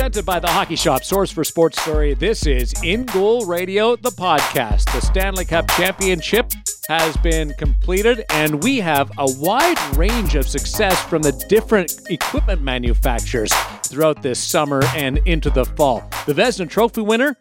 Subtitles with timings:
[0.00, 2.14] Presented by the Hockey Shop, source for sports Surrey.
[2.14, 4.90] This is In Goal Radio, the podcast.
[4.94, 6.50] The Stanley Cup Championship
[6.88, 12.62] has been completed, and we have a wide range of success from the different equipment
[12.62, 13.52] manufacturers
[13.84, 16.08] throughout this summer and into the fall.
[16.24, 17.36] The Vezina Trophy winner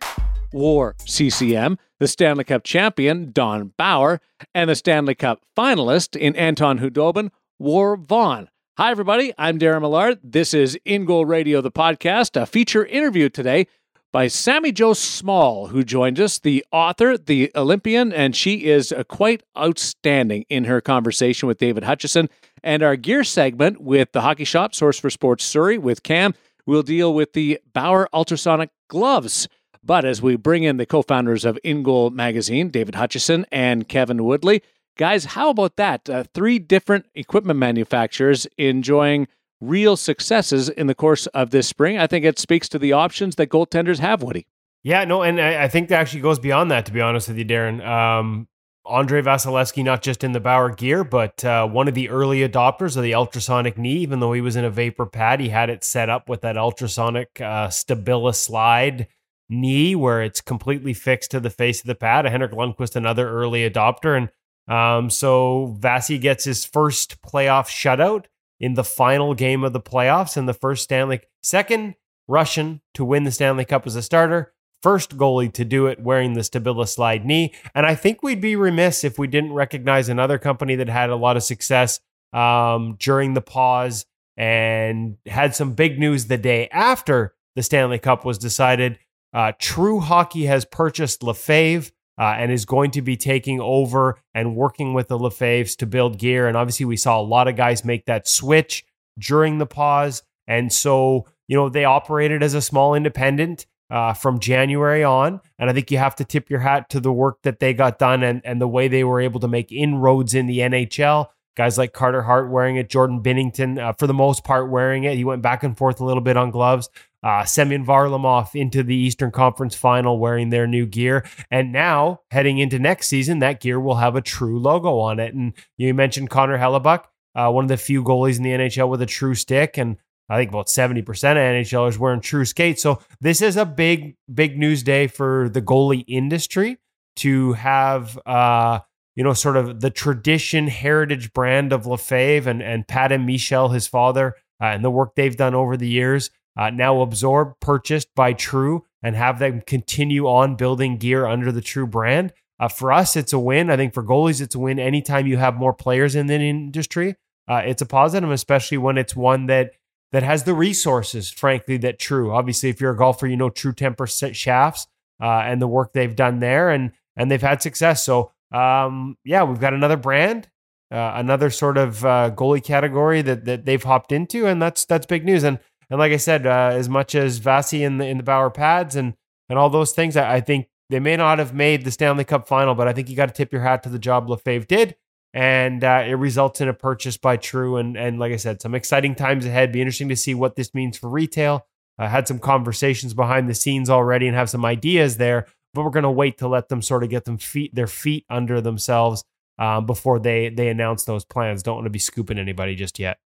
[0.52, 4.20] War CCM, the Stanley Cup champion, Don Bauer,
[4.54, 8.50] and the Stanley Cup finalist in Anton Khudobin, War Vaughn.
[8.80, 9.34] Hi, everybody.
[9.38, 10.20] I'm Darren Millard.
[10.24, 13.68] This is In Goal Radio, the podcast, a feature interview today
[14.14, 19.44] by Sami Jo Small, who joined us, the author, the Olympian, and she is quite
[19.58, 22.30] outstanding in her conversation with David Hutchison.
[22.64, 26.34] And our gear segment with the Hockey Shop, Source for Sports Surrey, with Cam,
[26.66, 29.50] we'll deal with the Bauer Ultrasonic gloves.
[29.84, 33.90] But as we bring in the co founders of In Goal Magazine, David Hutchison and
[33.90, 34.64] Kevin Woodley,
[35.00, 36.10] Guys, how about that?
[36.10, 39.30] Uh, three different equipment manufacturers enjoying
[39.62, 41.98] real successes in the course of this spring.
[41.98, 44.46] I think it speaks to the options that goaltenders have, Woody.
[44.84, 47.38] Yeah, no, and I, I think that actually goes beyond that, to be honest with
[47.38, 47.82] you, Darren.
[47.88, 48.50] Um,
[48.86, 52.98] Andrei Vasilevskiy, not just in the Bauer gear, but uh, one of the early adopters
[52.98, 55.86] of the ultrasonic knee, even though he was in a vapor pad, he had it
[55.86, 59.08] set up with that ultrasonic uh, Stabilis slide
[59.48, 62.26] knee where it's completely fixed to the face of the pad.
[62.26, 64.18] Henrik Lundqvist, another early adopter.
[64.18, 64.30] And
[64.70, 68.26] um, so Vasi gets his first playoff shutout
[68.60, 71.96] in the final game of the playoffs and the first Stanley, second
[72.28, 74.54] Russian to win the Stanley Cup as a starter,
[74.84, 77.54] first goalie to do it wearing the Stabilis slide knee.
[77.74, 81.16] And I think we'd be remiss if we didn't recognize another company that had a
[81.16, 82.00] lot of success
[82.32, 84.06] um, during the pause
[84.38, 89.00] and had some big news the day after the Stanley Cup was decided.
[89.34, 94.56] Uh, True Hockey has purchased Lefebvre uh, and is going to be taking over and
[94.56, 96.48] working with the Lefebvres to build gear.
[96.48, 98.86] And obviously, we saw a lot of guys make that switch
[99.18, 100.22] during the pause.
[100.46, 105.40] And so, you know, they operated as a small independent uh, from January on.
[105.58, 108.00] And I think you have to tip your hat to the work that they got
[108.00, 111.28] done and, and the way they were able to make inroads in the NHL.
[111.56, 115.16] Guys like Carter Hart wearing it, Jordan Binnington, uh, for the most part, wearing it.
[115.16, 116.90] He went back and forth a little bit on gloves
[117.24, 121.26] uh, Semyon Varlamov into the Eastern Conference final wearing their new gear.
[121.52, 125.34] And now, heading into next season, that gear will have a true logo on it.
[125.34, 127.04] And you mentioned Connor Hellebuyck,
[127.36, 129.78] uh, one of the few goalies in the NHL with a true stick.
[129.78, 129.98] And
[130.30, 132.82] I think about 70% of NHLers wearing true skates.
[132.82, 136.78] So this is a big, big news day for the goalie industry
[137.18, 138.80] to have, uh,
[139.16, 143.70] you know, sort of the tradition heritage brand of Lefebvre and, and Pat and Michel,
[143.70, 148.10] his father, uh, and the work they've done over the years uh, now absorbed, purchased
[148.16, 152.34] by True, and have them continue on building gear under the True brand.
[152.60, 153.70] Uh, for us, it's a win.
[153.70, 154.80] I think for goalies, it's a win.
[154.80, 157.16] Anytime you have more players in the industry,
[157.48, 159.72] uh, it's a positive, especially when it's one that
[160.12, 162.32] that has the resources, frankly, that True.
[162.32, 164.88] Obviously, if you're a golfer, you know True Temper shafts
[165.22, 168.04] uh, and the work they've done there, and and they've had success.
[168.04, 170.50] So, um, yeah, we've got another brand,
[170.92, 175.06] uh, another sort of uh, goalie category that that they've hopped into, and that's that's
[175.06, 175.44] big news.
[175.44, 178.50] And and like I said, uh, as much as Vasi in the in the Bauer
[178.50, 179.16] pads and
[179.50, 182.48] and all those things, I, I, think they may not have made the Stanley Cup
[182.48, 184.96] final, but I think you got to tip your hat to the job Lefebvre did,
[185.34, 187.78] and uh, it results in a purchase by True.
[187.78, 189.72] And and like I said, some exciting times ahead.
[189.72, 191.66] Be interesting to see what this means for retail.
[191.98, 195.90] I had some conversations behind the scenes already and have some ideas there, but we're
[195.90, 199.24] going to wait to let them sort of get them feet their feet under themselves
[199.58, 201.64] um, before they they announce those plans.
[201.64, 203.18] Don't want to be scooping anybody just yet.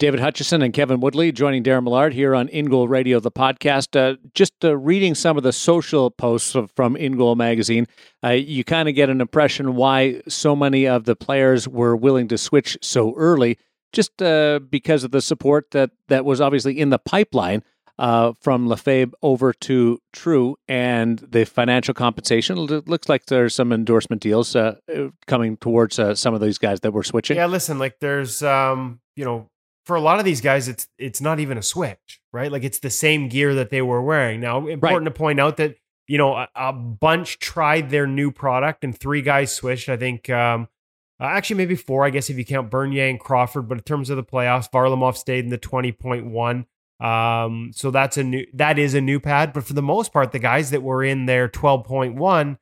[0.00, 3.94] David Hutchison and Kevin Woodley joining Darren Millard here on In Goal Radio, the podcast.
[3.94, 7.86] Uh, just uh, reading some of the social posts from In Goal Magazine,
[8.24, 12.28] uh, you kind of get an impression why so many of the players were willing
[12.28, 13.58] to switch so early,
[13.92, 17.62] just uh, because of the support that, that was obviously in the pipeline
[17.98, 22.56] uh, from Lefebvre over to True and the financial compensation.
[22.56, 24.76] It looks like there's some endorsement deals uh,
[25.26, 27.36] coming towards some of these guys that were switching.
[27.36, 29.50] Yeah, listen, like there's, um, you know,
[29.90, 32.52] for a lot of these guys, it's it's not even a switch, right?
[32.52, 34.40] Like it's the same gear that they were wearing.
[34.40, 35.04] Now, important right.
[35.06, 35.74] to point out that
[36.06, 39.88] you know a, a, bunch tried their new product and three guys switched.
[39.88, 40.68] I think um,
[41.20, 43.68] uh, actually maybe four, I guess if you count Bernier and Crawford.
[43.68, 46.66] But in terms of the playoffs, Varlamov stayed in the twenty point one.
[47.00, 49.52] Um, so that's a new that is a new pad.
[49.52, 52.58] But for the most part, the guys that were in their twelve point one.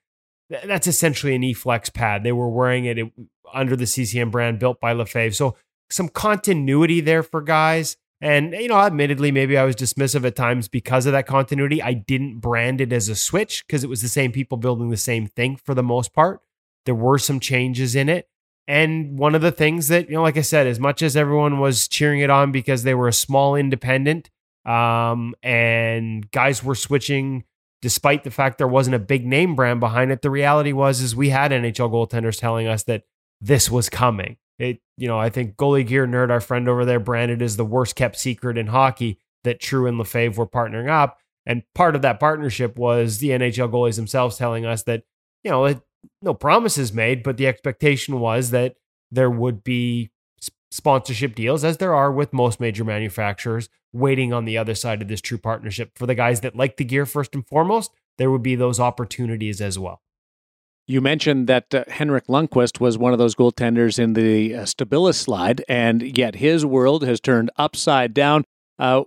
[0.64, 2.22] That's essentially an E-Flex pad.
[2.22, 3.12] They were wearing it, it
[3.52, 5.34] under the CCM brand built by Lefebvre.
[5.34, 5.56] So
[5.90, 7.96] some continuity there for guys.
[8.20, 11.80] And, you know, admittedly, maybe I was dismissive at times because of that continuity.
[11.80, 14.96] I didn't brand it as a switch because it was the same people building the
[14.96, 16.40] same thing for the most part.
[16.84, 18.28] There were some changes in it.
[18.66, 21.60] And one of the things that, you know, like I said, as much as everyone
[21.60, 24.30] was cheering it on because they were a small independent,
[24.66, 27.44] Um, and guys were switching
[27.80, 30.20] despite the fact there wasn't a big name brand behind it.
[30.20, 33.04] The reality was is we had NHL goaltenders telling us that
[33.40, 34.36] this was coming.
[34.58, 37.64] It, you know, I think goalie gear nerd, our friend over there, branded as the
[37.64, 41.18] worst kept secret in hockey that True and Lefebvre were partnering up.
[41.46, 45.04] And part of that partnership was the NHL goalies themselves telling us that,
[45.44, 45.80] you know, it,
[46.20, 48.74] no promises made, but the expectation was that
[49.10, 50.10] there would be
[50.70, 55.08] sponsorship deals, as there are with most major manufacturers, waiting on the other side of
[55.08, 55.92] this true partnership.
[55.96, 59.60] For the guys that like the gear first and foremost, there would be those opportunities
[59.60, 60.02] as well.
[60.88, 65.16] You mentioned that uh, Henrik Lundqvist was one of those goaltenders in the uh, Stabilis
[65.16, 68.44] slide, and yet his world has turned upside down.
[68.78, 69.02] Uh,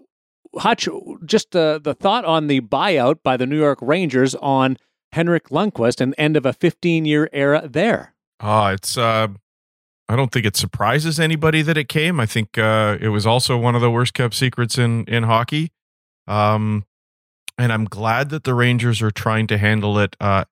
[0.56, 0.88] Hutch,
[1.25, 4.78] just uh, the thought on the buyout by the New York Rangers on
[5.12, 8.13] Henrik Lundqvist and end of a 15 year era there.
[8.39, 9.30] Oh, it's uh,
[10.07, 12.19] I don't think it surprises anybody that it came.
[12.19, 15.72] I think uh, it was also one of the worst kept secrets in in hockey.
[16.28, 16.86] Um,
[17.57, 20.45] and I'm glad that the Rangers are trying to handle it uh,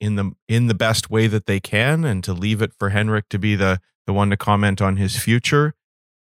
[0.00, 3.28] in the in the best way that they can, and to leave it for Henrik
[3.30, 5.74] to be the the one to comment on his future.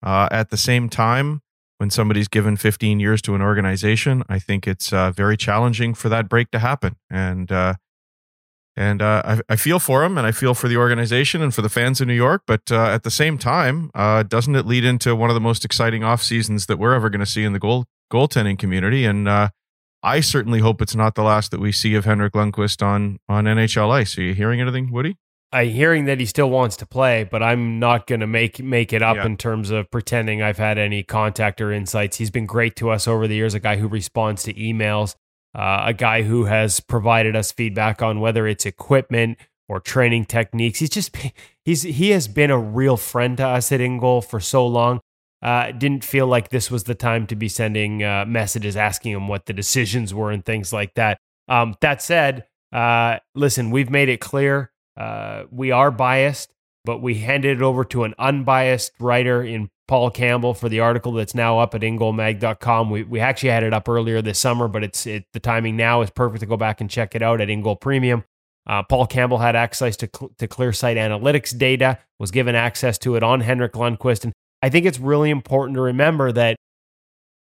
[0.03, 1.43] Uh, at the same time,
[1.79, 6.09] when somebody's given 15 years to an organization, I think it's uh, very challenging for
[6.11, 6.97] that break to happen.
[7.11, 7.75] And uh,
[8.77, 11.61] and uh, I, I, feel for him and I feel for the organization and for
[11.61, 12.43] the fans in New York.
[12.47, 15.65] But uh, at the same time, uh, doesn't it lead into one of the most
[15.65, 19.05] exciting off seasons that we're ever going to see in the goal goaltending community?
[19.05, 19.49] And uh,
[20.03, 23.45] I certainly hope it's not the last that we see of Henrik Lundqvist on on
[23.45, 24.17] NHL ice.
[24.19, 25.17] Are you hearing anything, Woody?
[25.53, 28.93] I'm hearing that he still wants to play, but I'm not going to make make
[28.93, 29.27] it up yeah.
[29.27, 32.19] in terms of pretending I've had any contact or insights.
[32.19, 35.15] He's been great to us over the years, a guy who responds to emails
[35.55, 39.39] uh, a guy who has provided us feedback on whether it's equipment
[39.69, 40.79] or training techniques.
[40.79, 41.17] He's just
[41.65, 45.01] he's he has been a real friend to us at InGoal for so long.
[45.43, 49.27] Uh, didn't feel like this was the time to be sending uh, messages asking him
[49.27, 51.19] what the decisions were and things like that.
[51.49, 56.53] Um, that said, uh, listen, we've made it clear uh, we are biased,
[56.85, 61.13] but we handed it over to an unbiased writer in Paul Campbell for the article
[61.13, 62.91] that's now up at ingoalmag.com.
[62.91, 66.03] We, we actually had it up earlier this summer, but it's it, the timing now
[66.03, 68.25] is perfect to go back and check it out at InGoal Premium.
[68.67, 73.23] Uh, Paul Campbell had access to, to ClearSight Analytics data, was given access to it
[73.23, 74.25] on Henrik Lundqvist.
[74.25, 76.57] And I think it's really important to remember that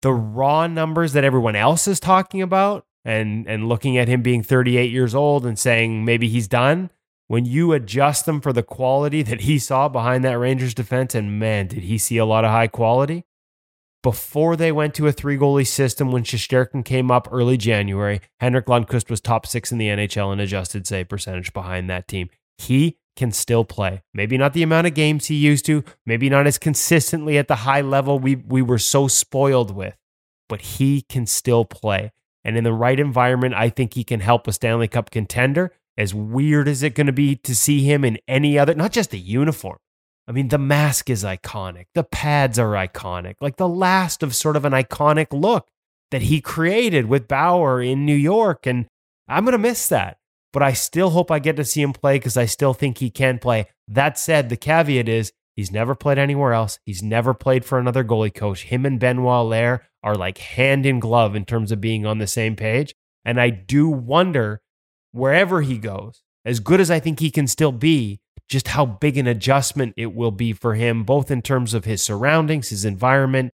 [0.03, 4.43] the raw numbers that everyone else is talking about and, and looking at him being
[4.43, 6.91] 38 years old and saying maybe he's done,
[7.27, 11.39] when you adjust them for the quality that he saw behind that Rangers defense, and
[11.39, 13.25] man, did he see a lot of high quality.
[14.03, 18.67] Before they went to a three goalie system, when Shesterkin came up early January, Henrik
[18.67, 22.29] Lundqvist was top six in the NHL in adjusted save percentage behind that team.
[22.59, 24.03] He can still play.
[24.13, 27.57] Maybe not the amount of games he used to, maybe not as consistently at the
[27.57, 29.97] high level we, we were so spoiled with,
[30.49, 32.13] but he can still play.
[32.45, 36.13] And in the right environment, I think he can help a Stanley Cup contender as
[36.13, 39.19] weird as it going to be to see him in any other, not just the
[39.19, 39.79] uniform.
[40.27, 41.87] I mean, the mask is iconic.
[41.95, 43.35] The pads are iconic.
[43.41, 45.69] Like the last of sort of an iconic look
[46.11, 48.67] that he created with Bauer in New York.
[48.67, 48.87] And
[49.29, 50.19] I'm going to miss that.
[50.55, 53.11] But I still hope I get to see him play because I still think he
[53.11, 53.67] can play.
[53.89, 56.79] That said, the caveat is he's never played anywhere else.
[56.87, 58.63] He's never played for another goalie coach.
[58.63, 62.29] Him and Benoit Allaire are like hand in glove in terms of being on the
[62.29, 62.95] same page.
[63.25, 64.63] And I do wonder
[65.11, 69.19] wherever he goes, as good as I think he can still be, just how big
[69.19, 73.53] an adjustment it will be for him, both in terms of his surroundings, his environment.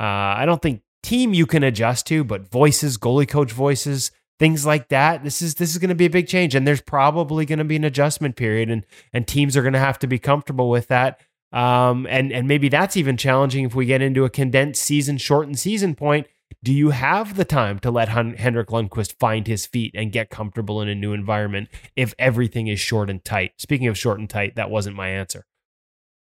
[0.00, 4.64] Uh, I don't think team you can adjust to, but voices, goalie coach voices, things
[4.64, 5.24] like that.
[5.24, 7.64] This is this is going to be a big change, and there's probably going to
[7.64, 10.88] be an adjustment period, and and teams are going to have to be comfortable with
[10.88, 11.20] that.
[11.52, 15.58] Um, and and maybe that's even challenging if we get into a condensed season, shortened
[15.58, 16.26] season point
[16.62, 20.30] do you have the time to let Hen- Henrik Lundqvist find his feet and get
[20.30, 23.52] comfortable in a new environment if everything is short and tight?
[23.58, 25.44] Speaking of short and tight, that wasn't my answer.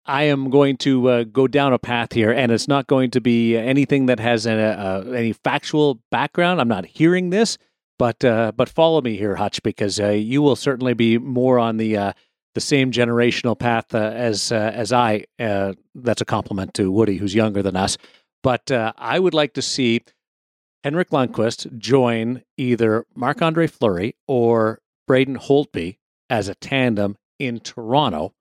[0.04, 3.20] I am going to uh, go down a path here, and it's not going to
[3.20, 6.60] be anything that has a, uh, any factual background.
[6.60, 7.56] I'm not hearing this,
[8.02, 11.76] but uh, but follow me here, Hutch, because uh, you will certainly be more on
[11.76, 12.12] the uh,
[12.56, 15.26] the same generational path uh, as as I.
[15.38, 17.98] that's a compliment to Woody, who's younger than us.
[18.42, 20.02] But I would like to see
[20.82, 28.34] Henrik Lundqvist join either Marc Andre Fleury or Braden Holtby as a tandem in Toronto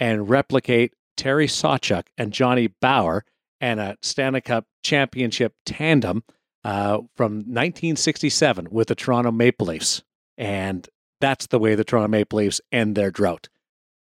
[0.00, 3.24] and replicate Terry Sawchuk and Johnny Bower
[3.60, 6.24] and a Stanley Cup championship tandem
[6.64, 10.02] uh, from 1967 with the Toronto Maple Leafs.
[10.38, 10.88] And
[11.20, 13.48] that's the way the Toronto Maple Leafs end their drought.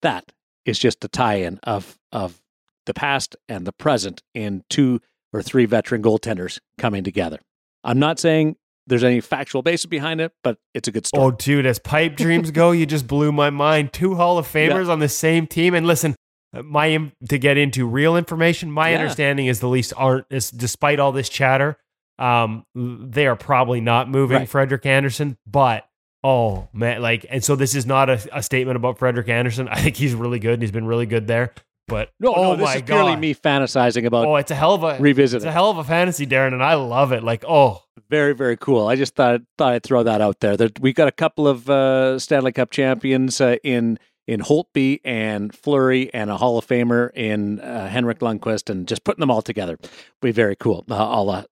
[0.01, 0.31] That
[0.65, 2.41] is just a tie in of, of
[2.85, 5.01] the past and the present in two
[5.33, 7.39] or three veteran goaltenders coming together.
[7.83, 8.55] I'm not saying
[8.87, 11.25] there's any factual basis behind it, but it's a good story.
[11.25, 13.93] Oh, dude, as pipe dreams go, you just blew my mind.
[13.93, 14.91] Two Hall of Famers yeah.
[14.93, 15.73] on the same team.
[15.73, 16.15] And listen,
[16.53, 18.99] my to get into real information, my yeah.
[18.99, 21.77] understanding is the Leafs aren't, is, despite all this chatter,
[22.19, 24.50] um, they are probably not moving right.
[24.50, 25.38] Frederik Andersen.
[25.45, 25.88] But
[26.24, 29.67] oh man, like, and so this is not a, a, statement about Frederik Andersen.
[29.71, 31.53] I think he's really good and he's been really good there.
[31.88, 34.25] But no, oh no, this my is purely me fantasizing about.
[34.25, 35.38] Oh, it's a hell of a revisit.
[35.38, 37.24] It's a hell of a fantasy, Darren, and I love it.
[37.24, 38.88] Like, oh, very very cool.
[38.88, 40.57] I just thought thought I'd throw that out there.
[40.57, 45.55] That we got a couple of uh, Stanley Cup champions uh, in in Holtby and
[45.55, 49.41] Fleury and a Hall of Famer in uh, Henrik Lundqvist, and just putting them all
[49.41, 49.89] together would
[50.22, 50.86] be very cool.
[50.89, 51.43] Uh, a la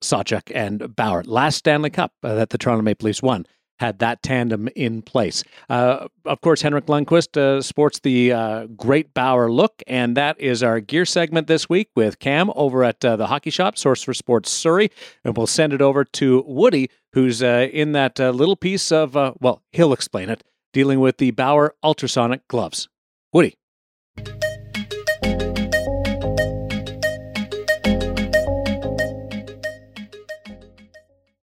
[0.53, 1.23] and Bower.
[1.23, 3.45] Last Stanley Cup uh, that the Toronto Maple Leafs won
[3.79, 5.43] had that tandem in place.
[5.69, 10.63] Uh, of course, Henrik Lundqvist uh, sports the uh, great Bauer look, and that is
[10.63, 14.13] our gear segment this week with Cam over at uh, the Hockey Shop, Source for
[14.13, 14.91] Sports Surrey,
[15.23, 19.15] and we'll send it over to Woody, who's uh, in that uh, little piece of,
[19.41, 20.43] well, he'll explain it,
[20.75, 22.89] dealing with the Bauer ultrasonic gloves.
[23.31, 23.55] Woody.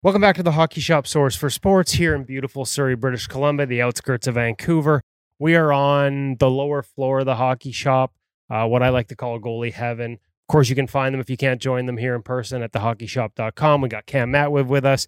[0.03, 3.65] Welcome back to the Hockey Shop Source for Sports here in beautiful Surrey, British Columbia,
[3.65, 5.01] the outskirts of Vancouver.
[5.39, 8.13] We are on the lower floor of the hockey shop,
[8.49, 10.13] uh, what I like to call goalie heaven.
[10.13, 12.73] Of course, you can find them if you can't join them here in person at
[12.73, 13.79] thehockeyshop.com.
[13.79, 15.07] We got Cam Matwiv with us.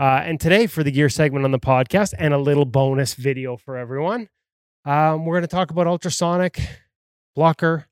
[0.00, 3.56] Uh, and today, for the gear segment on the podcast and a little bonus video
[3.56, 4.28] for everyone,
[4.84, 6.60] um, we're going to talk about ultrasonic
[7.36, 7.86] blocker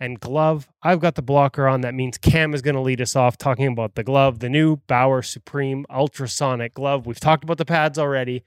[0.00, 0.68] and glove.
[0.82, 1.82] I've got the blocker on.
[1.82, 4.76] That means Cam is going to lead us off talking about the glove, the new
[4.88, 7.06] Bauer Supreme Ultrasonic glove.
[7.06, 8.44] We've talked about the pads already.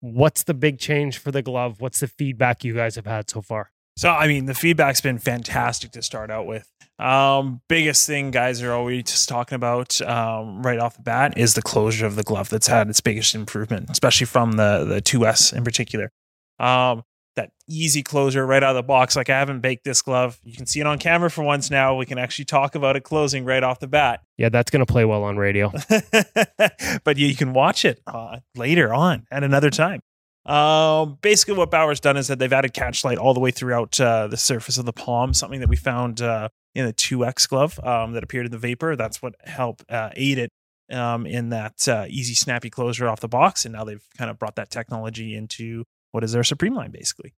[0.00, 1.80] What's the big change for the glove?
[1.80, 3.72] What's the feedback you guys have had so far?
[3.96, 6.70] So, I mean, the feedback's been fantastic to start out with.
[6.98, 11.54] Um, biggest thing guys are always just talking about um, right off the bat is
[11.54, 12.48] the closure of the glove.
[12.48, 16.10] That's had its biggest improvement, especially from the the 2S in particular.
[16.58, 17.02] Um,
[17.36, 19.14] that easy closure right out of the box.
[19.14, 20.38] Like I haven't baked this glove.
[20.42, 21.94] You can see it on camera for once now.
[21.94, 24.20] We can actually talk about it closing right off the bat.
[24.38, 25.70] Yeah, that's going to play well on radio.
[27.04, 30.00] but you can watch it uh, later on at another time.
[30.46, 34.00] Um, basically, what Bauer's done is that they've added catch light all the way throughout
[34.00, 37.80] uh, the surface of the palm, something that we found uh, in the 2X glove
[37.82, 38.96] um, that appeared in the Vapor.
[38.96, 40.50] That's what helped uh, aid it
[40.92, 43.64] um, in that uh, easy, snappy closure off the box.
[43.64, 47.32] And now they've kind of brought that technology into what is their Supreme line basically.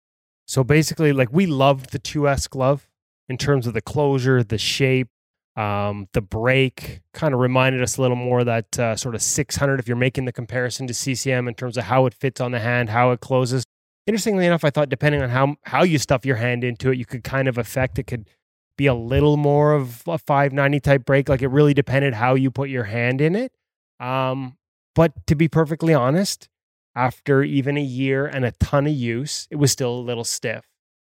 [0.46, 2.88] So basically, like we loved the 2S glove
[3.28, 5.08] in terms of the closure, the shape,
[5.54, 7.00] um, the break.
[7.12, 10.24] Kind of reminded us a little more that uh, sort of 600 if you're making
[10.24, 13.20] the comparison to CCM in terms of how it fits on the hand, how it
[13.20, 13.64] closes.
[14.06, 17.04] Interestingly enough, I thought depending on how how you stuff your hand into it, you
[17.04, 18.30] could kind of affect it could
[18.76, 21.28] be a little more of a 590 type break.
[21.28, 23.52] Like it really depended how you put your hand in it.
[24.00, 24.56] Um,
[24.94, 26.48] but to be perfectly honest,
[26.94, 30.64] after even a year and a ton of use, it was still a little stiff.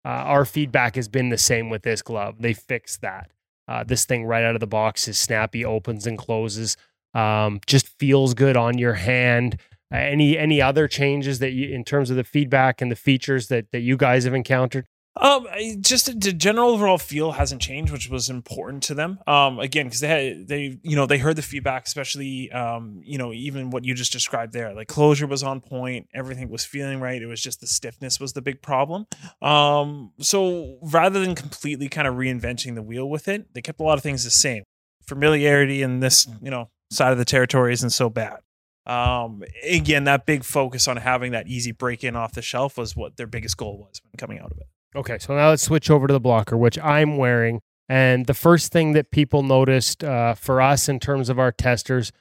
[0.04, 2.37] Uh, our feedback has been the same with this glove.
[2.40, 3.30] They fixed that.
[3.66, 6.76] Uh, this thing right out of the box is snappy, opens and closes.
[7.14, 9.59] Um, just feels good on your hand.
[9.92, 13.49] Uh, any any other changes that you in terms of the feedback and the features
[13.49, 14.87] that that you guys have encountered?
[15.16, 15.47] Um,
[15.80, 19.21] just the general overall feel hasn't changed, which was important to them.
[19.28, 23.16] Um, again, because they had they you know they heard the feedback, especially um you
[23.16, 24.75] know even what you just described there.
[24.75, 27.23] Like closure was on point, everything was feeling right.
[27.23, 29.06] It was just the stiffness was the big problem.
[29.40, 33.85] Um, so rather than completely kind of reinventing the wheel with it, they kept a
[33.85, 34.64] lot of things the same.
[35.06, 38.40] Familiarity in this you know side of the territory isn't so bad.
[38.87, 42.97] Um, again, that big focus on having that easy break in off the shelf was
[42.97, 44.66] what their biggest goal was when coming out of it.
[44.96, 47.60] Okay, so now let's switch over to the blocker, which I'm wearing.
[47.88, 52.12] And the first thing that people noticed uh, for us in terms of our testers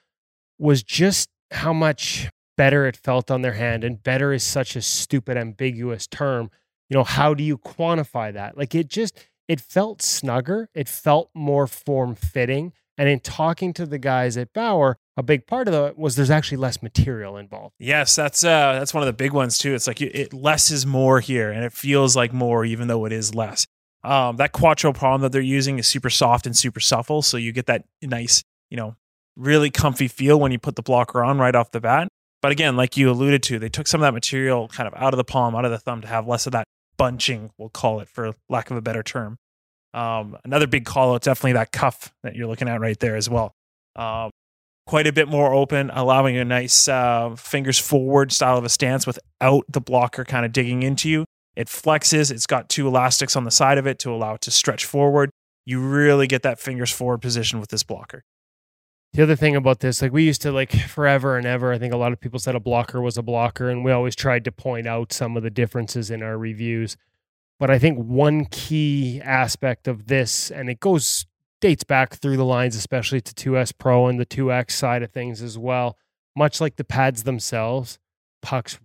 [0.58, 3.84] was just how much better it felt on their hand.
[3.84, 6.50] And better is such a stupid, ambiguous term.
[6.90, 8.58] You know, how do you quantify that?
[8.58, 10.70] Like it just, it felt snugger.
[10.74, 12.74] It felt more form fitting.
[12.98, 16.30] And in talking to the guys at Bauer, a big part of it was there's
[16.32, 17.76] actually less material involved.
[17.80, 19.74] Yes, that's uh, that's one of the big ones too.
[19.74, 23.12] It's like it, less is more here, and it feels like more even though it
[23.12, 23.66] is less.
[24.04, 27.52] Um, that Quattro palm that they're using is super soft and super supple, so you
[27.52, 28.96] get that nice, you know,
[29.38, 32.08] really comfy feel when you put the blocker on right off the bat.
[32.42, 35.14] But again, like you alluded to, they took some of that material kind of out
[35.14, 36.66] of the palm, out of the thumb to have less of that
[36.98, 39.38] bunching, we'll call it for lack of a better term.
[39.94, 43.30] Um, another big call out, definitely that cuff that you're looking at right there as
[43.30, 43.54] well.
[43.96, 44.32] Um,
[44.86, 49.08] quite a bit more open, allowing a nice uh, fingers forward style of a stance
[49.08, 51.26] without the blocker kind of digging into you.
[51.56, 52.32] It flexes.
[52.32, 55.30] It's got two elastics on the side of it to allow it to stretch forward.
[55.66, 58.24] You really get that fingers forward position with this blocker.
[59.14, 61.94] the other thing about this, like we used to like forever and ever, I think
[61.94, 64.52] a lot of people said a blocker was a blocker, and we always tried to
[64.52, 66.98] point out some of the differences in our reviews.
[67.60, 71.26] But I think one key aspect of this, and it goes
[71.64, 75.42] dates back through the lines, especially to 2S Pro and the 2X side of things
[75.42, 75.98] as well.
[76.36, 78.00] Much like the pads themselves,
[78.42, 78.80] pucks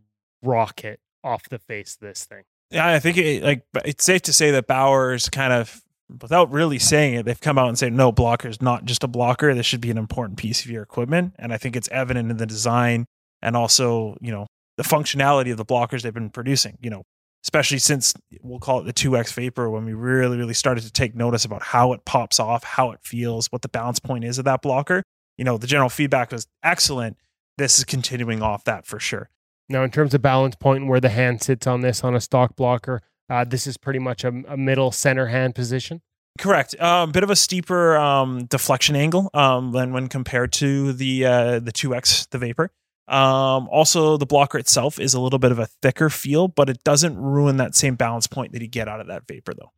[0.44, 2.44] rocket off the face of this thing.
[2.70, 5.82] Yeah, I think it, like it's safe to say that Bauer's kind of
[6.23, 9.08] without really saying it, they've come out and said no, blocker is not just a
[9.08, 9.52] blocker.
[9.54, 12.37] This should be an important piece of your equipment, and I think it's evident in
[12.37, 13.06] the design
[13.42, 16.78] and also you know the functionality of the blockers they've been producing.
[16.80, 17.02] You know,
[17.45, 21.14] especially since we'll call it the 2x vapor when we really really started to take
[21.14, 24.45] notice about how it pops off how it feels what the balance point is of
[24.45, 25.02] that blocker
[25.37, 27.16] you know the general feedback was excellent
[27.57, 29.30] this is continuing off that for sure
[29.68, 32.21] now in terms of balance point and where the hand sits on this on a
[32.21, 36.00] stock blocker uh, this is pretty much a, a middle center hand position
[36.38, 36.75] Correct.
[36.75, 41.26] A um, bit of a steeper um, deflection angle um, than when compared to the
[41.26, 42.71] uh, the 2X, the Vapor.
[43.09, 46.85] Um, also, the blocker itself is a little bit of a thicker feel, but it
[46.85, 49.73] doesn't ruin that same balance point that you get out of that vapor, though.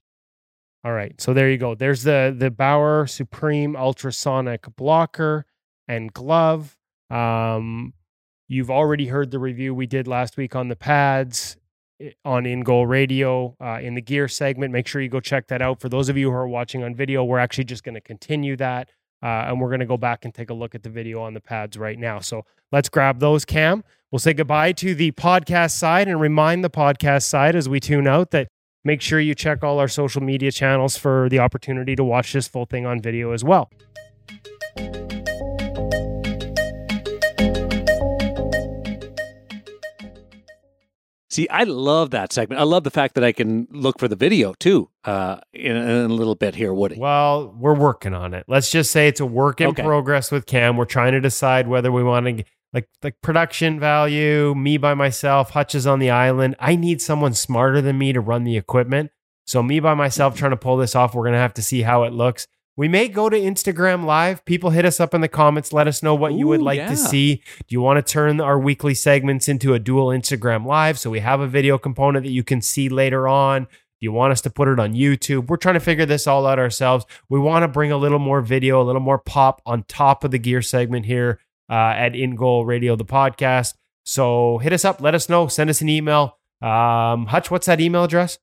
[0.83, 1.75] All right, so there you go.
[1.75, 5.45] There's the the Bauer Supreme Ultrasonic blocker
[5.87, 6.77] and glove.
[7.11, 7.93] Um,
[8.49, 11.57] you've already heard the review we did last week on the pads
[12.25, 14.73] on In Goal Radio uh, in the gear segment.
[14.73, 15.81] Make sure you go check that out.
[15.81, 18.57] For those of you who are watching on video, we're actually just going to continue
[18.57, 18.89] that.
[19.23, 21.35] Uh, and we're going to go back and take a look at the video on
[21.35, 22.21] the pads right now.
[22.21, 23.85] So let's grab those, Cam.
[24.11, 28.07] We'll say goodbye to the podcast side and remind the podcast side as we tune
[28.07, 28.49] out that
[28.85, 32.49] make sure you check all our social media channels for the opportunity to watch this
[32.49, 33.71] full thing on video as well.
[41.31, 42.61] See, I love that segment.
[42.61, 46.11] I love the fact that I can look for the video too uh, in, in
[46.11, 46.97] a little bit here, Woody.
[46.99, 48.45] Well, we're working on it.
[48.49, 49.83] Let's just say it's a work in Okay.
[49.85, 50.77] progress with Cam.
[50.77, 55.51] We're trying to decide whether we want to like like production value, me by myself,
[55.51, 56.57] Hutch is on the island.
[56.61, 59.11] I need someone smarter than me to run the equipment.
[59.47, 62.05] So me by myself trying to pull this off, we're gonna have to see how
[62.05, 62.47] it looks.
[62.77, 64.45] We may go to Instagram live.
[64.45, 65.73] People hit us up in the comments.
[65.73, 66.89] Let us know what you would like yeah.
[66.89, 67.37] to see.
[67.37, 71.21] Do you want to turn our weekly segments into a dual Instagram live so we
[71.21, 73.65] have a video component that you can see later on?
[73.65, 75.49] Do you want us to put it on YouTube?
[75.49, 77.05] We're trying to figure this all out ourselves.
[77.29, 80.31] We want to bring a little more video, a little more pop on top of
[80.31, 83.75] the gear segment here uh, at In Goal Radio, the podcast.
[84.05, 86.39] So hit us up, let us know, send us an email.
[86.63, 88.39] Um, Hutch, what's that email address?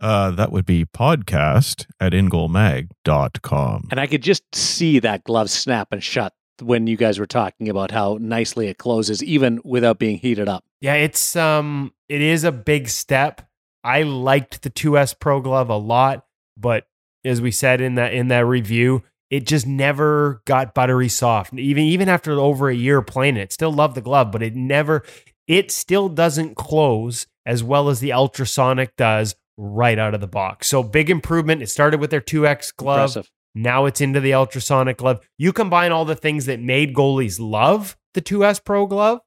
[0.00, 3.88] Uh, that would be podcast at ingoalmag.com.
[3.90, 7.68] And I could just see that glove snap and shut when you guys were talking
[7.68, 10.64] about how nicely it closes, even without being heated up.
[10.80, 13.42] Yeah, it's um it is a big step.
[13.82, 16.26] I liked the 2S Pro glove a lot,
[16.56, 16.86] but
[17.24, 21.54] as we said in that in that review, it just never got buttery soft.
[21.54, 25.02] Even even after over a year playing it, still love the glove, but it never
[25.46, 30.68] it still doesn't close as well as the ultrasonic does right out of the box.
[30.68, 31.62] So big improvement.
[31.62, 33.10] It started with their 2X glove.
[33.10, 33.30] Impressive.
[33.54, 35.24] Now it's into the ultrasonic glove.
[35.38, 39.20] You combine all the things that made goalies love the 2S Pro glove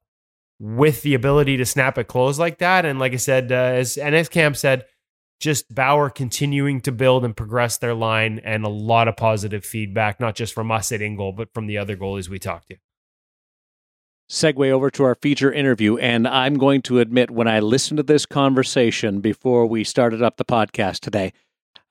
[0.60, 2.86] with the ability to snap it closed like that.
[2.86, 4.86] And like I said, uh, as and as Cam said,
[5.40, 10.20] just Bauer continuing to build and progress their line and a lot of positive feedback,
[10.20, 12.78] not just from us at Ingoal, but from the other goalies we talked to.
[14.30, 15.98] Segue over to our feature interview.
[15.98, 20.38] And I'm going to admit, when I listened to this conversation before we started up
[20.38, 21.34] the podcast today,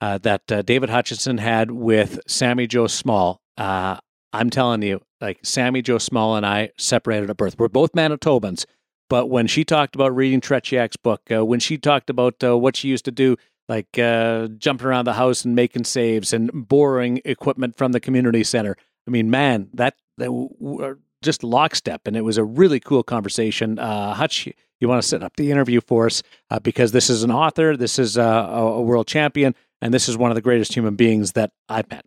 [0.01, 3.97] uh, that uh, David Hutchison had with Sami Jo Small, uh,
[4.33, 7.59] I'm telling you, like Sami Jo Small and I separated at birth.
[7.59, 8.67] We're both Manitobans,
[9.09, 12.77] but when she talked about reading Tretiak's book, uh, when she talked about uh, what
[12.77, 13.37] she used to do,
[13.69, 18.45] like uh, jumping around the house and making saves and borrowing equipment from the community
[18.45, 18.77] center,
[19.09, 23.79] I mean, man, that, that just lockstep, and it was a really cool conversation.
[23.79, 24.49] Uh, Hutch,
[24.81, 27.77] you want to set up the interview for us uh, because this is an author,
[27.77, 30.97] this is uh, a, a world champion, and this is one of the greatest human
[30.97, 32.05] beings that I've met.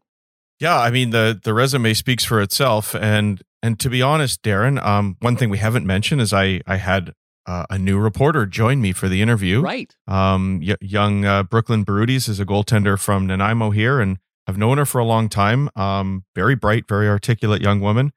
[0.60, 4.84] Yeah, I mean the the resume speaks for itself, and and to be honest, Darren,
[4.84, 7.14] um, one thing we haven't mentioned is I I had
[7.46, 9.62] uh, a new reporter join me for the interview.
[9.62, 9.96] Right.
[10.08, 14.78] Um, y- young uh, Brooklyn Barudis is a goaltender from Nanaimo here, and I've known
[14.78, 15.70] her for a long time.
[15.76, 18.12] Um, very bright, very articulate young woman.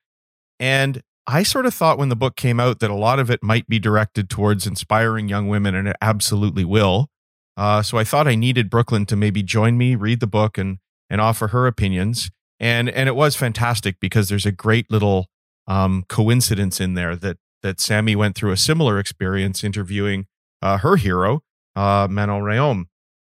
[0.62, 3.42] And I sort of thought when the book came out that a lot of it
[3.42, 7.08] might be directed towards inspiring young women, and it absolutely will.
[7.56, 10.78] Uh, so I thought I needed Brooklyn to maybe join me, read the book, and
[11.10, 12.30] and offer her opinions.
[12.60, 15.26] And and it was fantastic because there's a great little
[15.66, 20.26] um, coincidence in there that that Sami went through a similar experience interviewing
[20.62, 21.42] uh, her hero,
[21.74, 22.84] uh, Manon Rhéaume.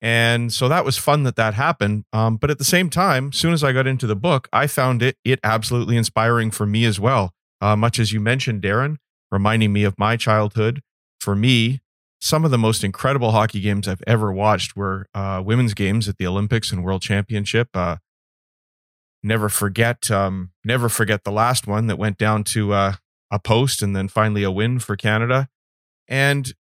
[0.01, 2.05] And so that was fun that that happened.
[2.13, 5.01] Um, but at the same time, soon as I got into the book, I found
[5.01, 7.33] it it absolutely inspiring for me as well.
[7.61, 8.97] Uh, much as you mentioned, Darren,
[9.31, 10.81] reminding me of my childhood.
[11.19, 11.81] For me,
[12.21, 16.17] some of the most incredible hockey games I've ever watched were uh, women's games at
[16.17, 17.69] the Olympics and World Championship.
[17.73, 17.97] Uh,
[19.21, 22.93] never forget, um, never forget the last one that went down to uh,
[23.31, 25.49] a post and then finally a win for Canada.
[26.07, 26.53] And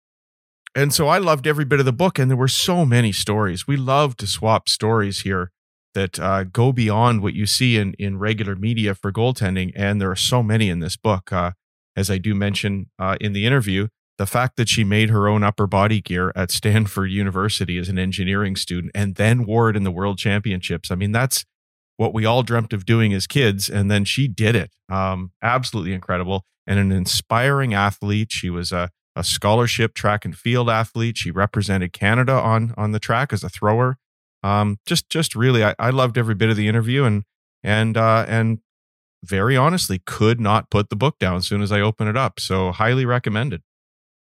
[0.78, 3.66] and so I loved every bit of the book, and there were so many stories.
[3.66, 5.50] We love to swap stories here
[5.94, 10.10] that uh, go beyond what you see in in regular media for goaltending, and there
[10.10, 11.32] are so many in this book.
[11.32, 11.50] Uh,
[11.96, 13.88] as I do mention uh, in the interview,
[14.18, 17.98] the fact that she made her own upper body gear at Stanford University as an
[17.98, 20.92] engineering student and then wore it in the World Championships.
[20.92, 21.44] I mean, that's
[21.96, 24.70] what we all dreamt of doing as kids, and then she did it.
[24.88, 28.30] Um, absolutely incredible and an inspiring athlete.
[28.30, 31.18] She was a a scholarship track and field athlete.
[31.18, 33.98] She represented Canada on on the track as a thrower.
[34.42, 37.24] Um, just just really, I, I loved every bit of the interview and
[37.62, 38.60] and uh, and
[39.24, 42.38] very honestly could not put the book down as soon as I open it up.
[42.38, 43.62] So highly recommended.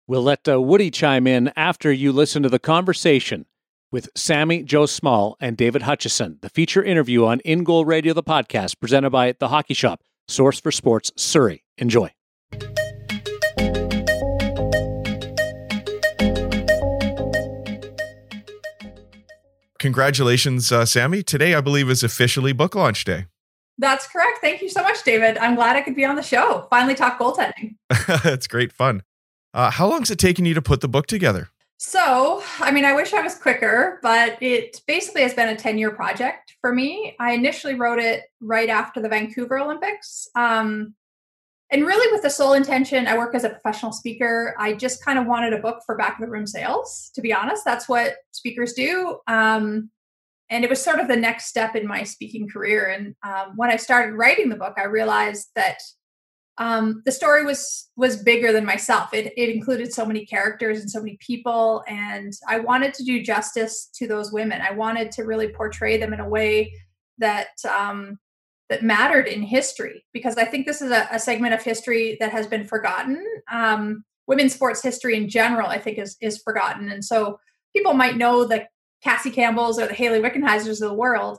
[0.09, 3.45] We'll let uh, Woody chime in after you listen to the conversation
[3.93, 8.23] with Sami Jo Small and David Hutchison, the feature interview on In Goal Radio, the
[8.23, 11.65] podcast presented by The Hockey Shop, source for sports, Surrey.
[11.77, 12.13] Enjoy.
[19.87, 21.23] Congratulations, uh, Sami.
[21.23, 23.27] Today, I believe, is officially book launch day.
[23.79, 24.39] That's correct.
[24.41, 25.39] Thank you so much, David.
[25.39, 26.67] I'm glad I could be on the show.
[26.71, 27.77] Finally, talk goaltending.
[28.25, 29.05] it's great fun.
[29.55, 31.51] Uh, how long has it taken you to put the book together?
[31.79, 35.79] So, I mean, I wish I was quicker, but it basically has been a 10
[35.79, 37.15] year project for me.
[37.21, 40.27] I initially wrote it right after the Vancouver Olympics.
[40.35, 40.97] Um,
[41.71, 44.55] and really, with the sole intention, I work as a professional speaker.
[44.59, 47.33] I just kind of wanted a book for back of the room sales, to be
[47.33, 47.65] honest.
[47.65, 49.19] That's what speakers do.
[49.27, 49.91] Um,
[50.49, 52.87] and it was sort of the next step in my speaking career.
[52.91, 55.79] And um, when I started writing the book, I realized that
[56.59, 59.13] um, the story was was bigger than myself.
[59.13, 63.23] It, it included so many characters and so many people, and I wanted to do
[63.23, 64.63] justice to those women.
[64.63, 66.73] I wanted to really portray them in a way
[67.19, 68.19] that um,
[68.69, 72.33] that mattered in history because I think this is a, a segment of history that
[72.33, 73.25] has been forgotten.
[73.51, 77.39] Um, women's sports history in general, I think, is is forgotten, and so
[77.75, 78.67] people might know the
[79.03, 81.39] Cassie Campbells or the Hayley Wickenheisers of the world,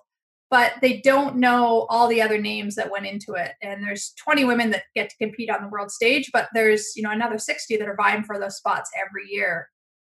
[0.50, 3.52] but they don't know all the other names that went into it.
[3.62, 7.04] And there's 20 women that get to compete on the world stage, but there's you
[7.04, 9.70] know another 60 that are vying for those spots every year.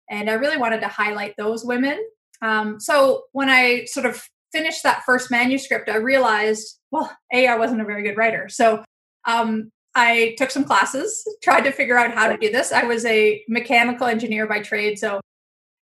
[0.10, 1.98] And I really wanted to highlight those women.
[2.42, 4.22] Um, so when I sort of
[4.52, 8.50] finished that first manuscript, I realized, well, A, I wasn't a very good writer.
[8.50, 8.84] So
[9.26, 12.72] um, I took some classes, tried to figure out how to do this.
[12.72, 15.00] I was a mechanical engineer by trade.
[15.00, 15.20] So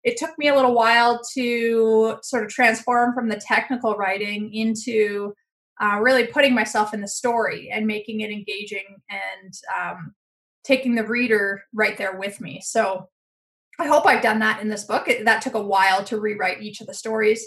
[0.04, 5.34] it took me a little while to sort of transform from the technical writing into
[5.82, 10.14] uh, really putting myself in the story and making it engaging and um,
[10.64, 12.62] taking the reader right there with me.
[12.64, 13.08] So
[13.80, 15.08] I hope I've done that in this book.
[15.08, 17.46] It, that took a while to rewrite each of the stories.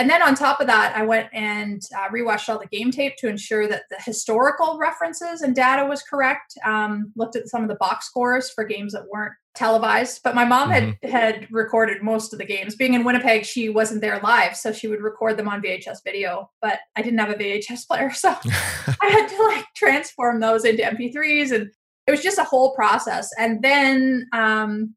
[0.00, 3.16] And then on top of that, I went and uh, rewatched all the game tape
[3.18, 6.56] to ensure that the historical references and data was correct.
[6.64, 10.46] Um, looked at some of the box scores for games that weren't televised, but my
[10.46, 11.06] mom mm-hmm.
[11.06, 12.76] had had recorded most of the games.
[12.76, 16.50] Being in Winnipeg, she wasn't there live, so she would record them on VHS video.
[16.62, 20.82] But I didn't have a VHS player, so I had to like transform those into
[20.82, 21.70] MP3s, and
[22.06, 23.28] it was just a whole process.
[23.38, 24.94] And then um,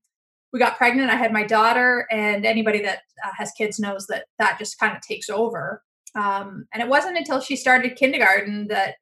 [0.53, 1.09] we got pregnant.
[1.09, 4.95] I had my daughter, and anybody that uh, has kids knows that that just kind
[4.95, 5.81] of takes over.
[6.15, 8.95] Um, and it wasn't until she started kindergarten that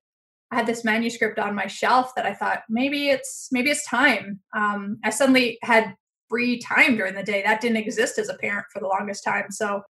[0.50, 4.40] I had this manuscript on my shelf that I thought maybe it's maybe it's time.
[4.56, 5.94] Um, I suddenly had
[6.30, 9.52] free time during the day that didn't exist as a parent for the longest time.
[9.52, 9.84] So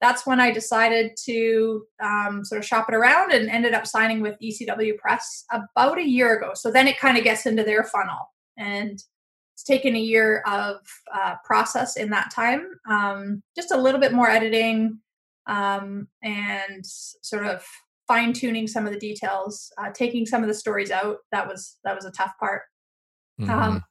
[0.00, 4.20] that's when I decided to um, sort of shop it around and ended up signing
[4.20, 6.52] with ECW Press about a year ago.
[6.54, 9.02] So then it kind of gets into their funnel and
[9.58, 10.76] it's taken a year of
[11.12, 15.00] uh, process in that time um, just a little bit more editing
[15.48, 17.66] um, and sort of
[18.06, 21.76] fine tuning some of the details uh, taking some of the stories out that was
[21.82, 22.62] that was a tough part
[23.40, 23.60] um, mm-hmm.
[23.60, 23.84] um,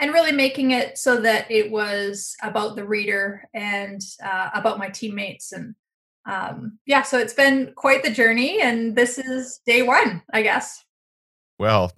[0.00, 4.88] and really making it so that it was about the reader and uh, about my
[4.88, 5.74] teammates and
[6.24, 10.82] um, yeah so it's been quite the journey and this is day one i guess
[11.58, 11.92] well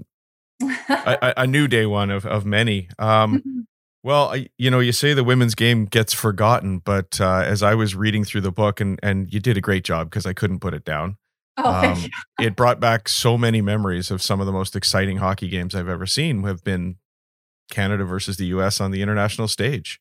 [0.88, 2.88] a, a, new day one of of many.
[2.98, 3.66] Um,
[4.02, 7.74] well, I, you know, you say the women's game gets forgotten, but uh, as I
[7.74, 10.60] was reading through the book, and and you did a great job because I couldn't
[10.60, 11.16] put it down.
[11.58, 12.04] Oh, um,
[12.40, 15.88] it brought back so many memories of some of the most exciting hockey games I've
[15.88, 16.42] ever seen.
[16.44, 16.96] Have been
[17.70, 18.80] Canada versus the U.S.
[18.80, 20.00] on the international stage.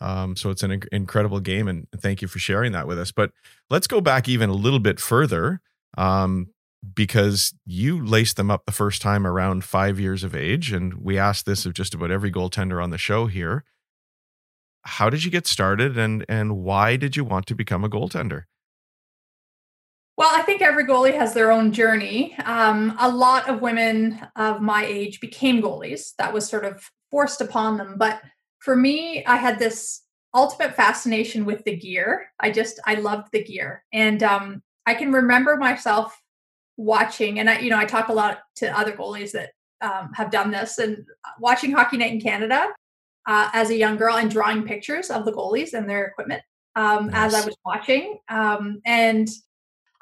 [0.00, 3.12] Um, so it's an inc- incredible game, and thank you for sharing that with us.
[3.12, 3.30] But
[3.70, 5.60] let's go back even a little bit further,
[5.96, 6.48] um,
[6.94, 11.18] because you laced them up the first time around five years of age, and we
[11.18, 13.64] asked this of just about every goaltender on the show here.
[14.82, 18.44] How did you get started, and and why did you want to become a goaltender?
[20.16, 22.34] Well, I think every goalie has their own journey.
[22.44, 26.14] Um, a lot of women of my age became goalies.
[26.16, 27.96] That was sort of forced upon them.
[27.98, 28.22] But
[28.60, 30.02] for me, I had this
[30.34, 32.28] ultimate fascination with the gear.
[32.40, 36.18] I just I loved the gear, and um, I can remember myself
[36.76, 37.38] watching.
[37.38, 40.50] And I, you know, I talk a lot to other goalies that um, have done
[40.50, 41.04] this, and
[41.38, 42.68] watching Hockey Night in Canada
[43.26, 46.42] uh, as a young girl and drawing pictures of the goalies and their equipment
[46.76, 47.34] um, nice.
[47.34, 49.28] as I was watching, um, and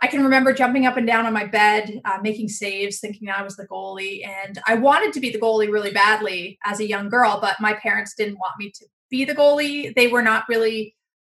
[0.04, 3.42] I can remember jumping up and down on my bed, uh, making saves, thinking I
[3.42, 4.26] was the goalie.
[4.26, 7.72] And I wanted to be the goalie really badly as a young girl, but my
[7.74, 9.94] parents didn't want me to be the goalie.
[9.94, 10.93] They were not really,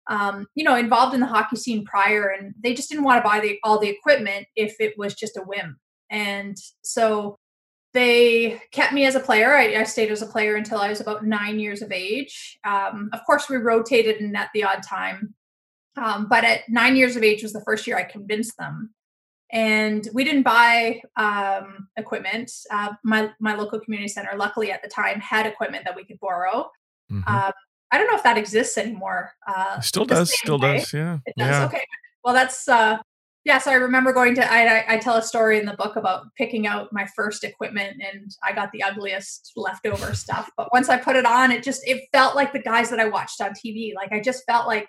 [0.09, 3.27] um, you know, involved in the hockey scene prior, and they just didn't want to
[3.27, 5.77] buy the, all the equipment if it was just a whim.
[6.09, 7.37] And so
[7.93, 9.55] they kept me as a player.
[9.55, 12.57] I, I, stayed as a player until I was about nine years of age.
[12.63, 15.33] Um, of course, we rotated in at the odd time.
[15.97, 18.93] Um, but at nine years of age was the first year I convinced them.
[19.51, 22.51] And we didn't buy um, equipment.
[22.69, 26.19] Uh, my my local community center, luckily at the time, had equipment that we could
[26.19, 26.69] borrow.
[27.09, 27.33] Mm-hmm.
[27.33, 27.53] Um,
[27.91, 29.31] I don't know if that exists anymore.
[29.47, 30.79] Uh, still does, still way.
[30.79, 31.19] does, yeah.
[31.25, 31.47] It does.
[31.47, 31.65] Yeah.
[31.65, 31.85] Okay.
[32.23, 32.97] Well, that's uh,
[33.45, 33.59] yeah.
[33.59, 34.51] So I remember going to.
[34.51, 38.01] I, I, I tell a story in the book about picking out my first equipment,
[38.01, 40.49] and I got the ugliest leftover stuff.
[40.57, 43.07] But once I put it on, it just it felt like the guys that I
[43.07, 43.93] watched on TV.
[43.95, 44.87] Like I just felt like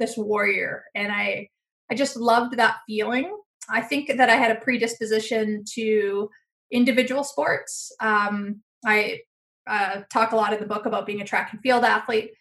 [0.00, 1.46] this warrior and i
[1.90, 3.36] i just loved that feeling
[3.68, 6.28] i think that i had a predisposition to
[6.72, 9.20] individual sports um, i
[9.66, 12.32] uh, talk a lot in the book about being a track and field athlete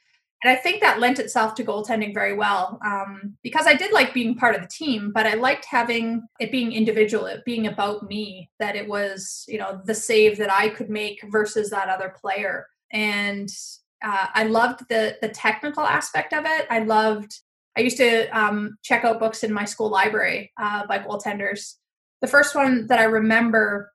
[0.44, 4.14] and i think that lent itself to goaltending very well um, because i did like
[4.14, 8.04] being part of the team but i liked having it being individual it being about
[8.08, 12.14] me that it was you know the save that i could make versus that other
[12.20, 13.50] player and
[14.04, 16.66] uh, I loved the the technical aspect of it.
[16.70, 17.42] I loved
[17.78, 21.76] I used to um, check out books in my school library uh, by goaltenders.
[22.22, 23.92] The first one that I remember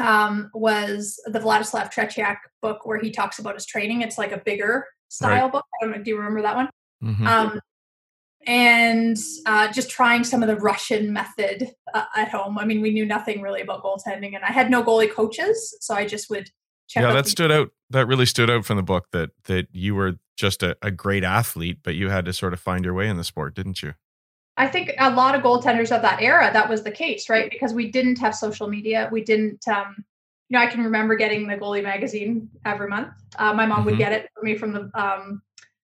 [0.00, 4.02] um, was the Vladislav Tretiak book where he talks about his training.
[4.02, 5.52] It's like a bigger style right.
[5.52, 5.64] book.
[5.80, 6.02] I don't know.
[6.02, 6.68] Do you remember that one?
[7.02, 7.26] Mm-hmm.
[7.26, 7.60] Um,
[8.46, 12.58] and uh, just trying some of the Russian method uh, at home.
[12.58, 15.94] I mean, we knew nothing really about goaltending, and I had no goalie coaches, so
[15.94, 16.48] I just would
[16.88, 17.02] check.
[17.02, 17.70] Yeah, that stood out.
[17.90, 21.24] That really stood out from the book that that you were just a, a great
[21.24, 23.94] athlete, but you had to sort of find your way in the sport, didn't you?
[24.56, 27.50] I think a lot of goaltenders of that era, that was the case, right?
[27.50, 29.08] Because we didn't have social media.
[29.12, 30.04] We didn't, um,
[30.48, 33.12] you know, I can remember getting the goalie magazine every month.
[33.38, 33.86] Uh, my mom mm-hmm.
[33.86, 35.42] would get it for me from the, um,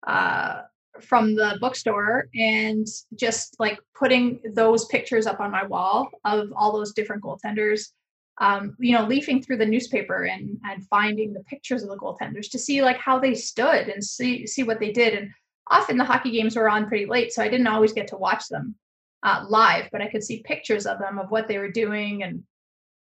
[0.06, 0.62] uh,
[1.00, 6.72] from the bookstore and just like putting those pictures up on my wall of all
[6.72, 7.88] those different goaltenders
[8.42, 12.50] um, you know, leafing through the newspaper and and finding the pictures of the goaltenders
[12.50, 15.14] to see like how they stood and see see what they did.
[15.14, 15.30] And
[15.72, 18.48] often the hockey games were on pretty late, so I didn't always get to watch
[18.50, 18.76] them
[19.24, 22.24] uh, live, but I could see pictures of them of what they were doing.
[22.24, 22.44] And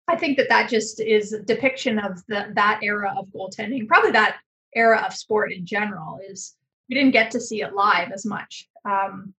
[0.07, 4.11] I think that that just is a depiction of the, that era of goaltending, probably
[4.11, 4.37] that
[4.75, 6.19] era of sport in general.
[6.29, 6.55] Is
[6.87, 8.69] we didn't get to see it live as much.
[8.85, 9.33] Um,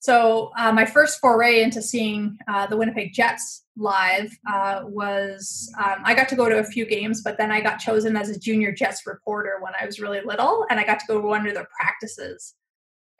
[0.00, 6.02] so uh, my first foray into seeing uh, the Winnipeg Jets live uh, was um,
[6.04, 8.38] I got to go to a few games, but then I got chosen as a
[8.38, 11.46] junior Jets reporter when I was really little, and I got to go to one
[11.46, 12.54] of their practices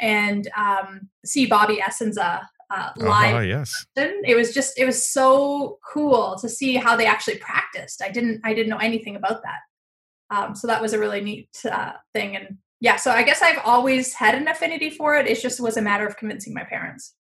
[0.00, 3.34] and um, see Bobby Essensa uh, live.
[3.34, 8.02] Uh-huh, yes, it was just it was so cool to see how they actually practiced.
[8.02, 11.48] I didn't I didn't know anything about that, um, so that was a really neat
[11.68, 15.26] uh, thing and yeah, so I guess I've always had an affinity for it.
[15.26, 17.14] It just was a matter of convincing my parents.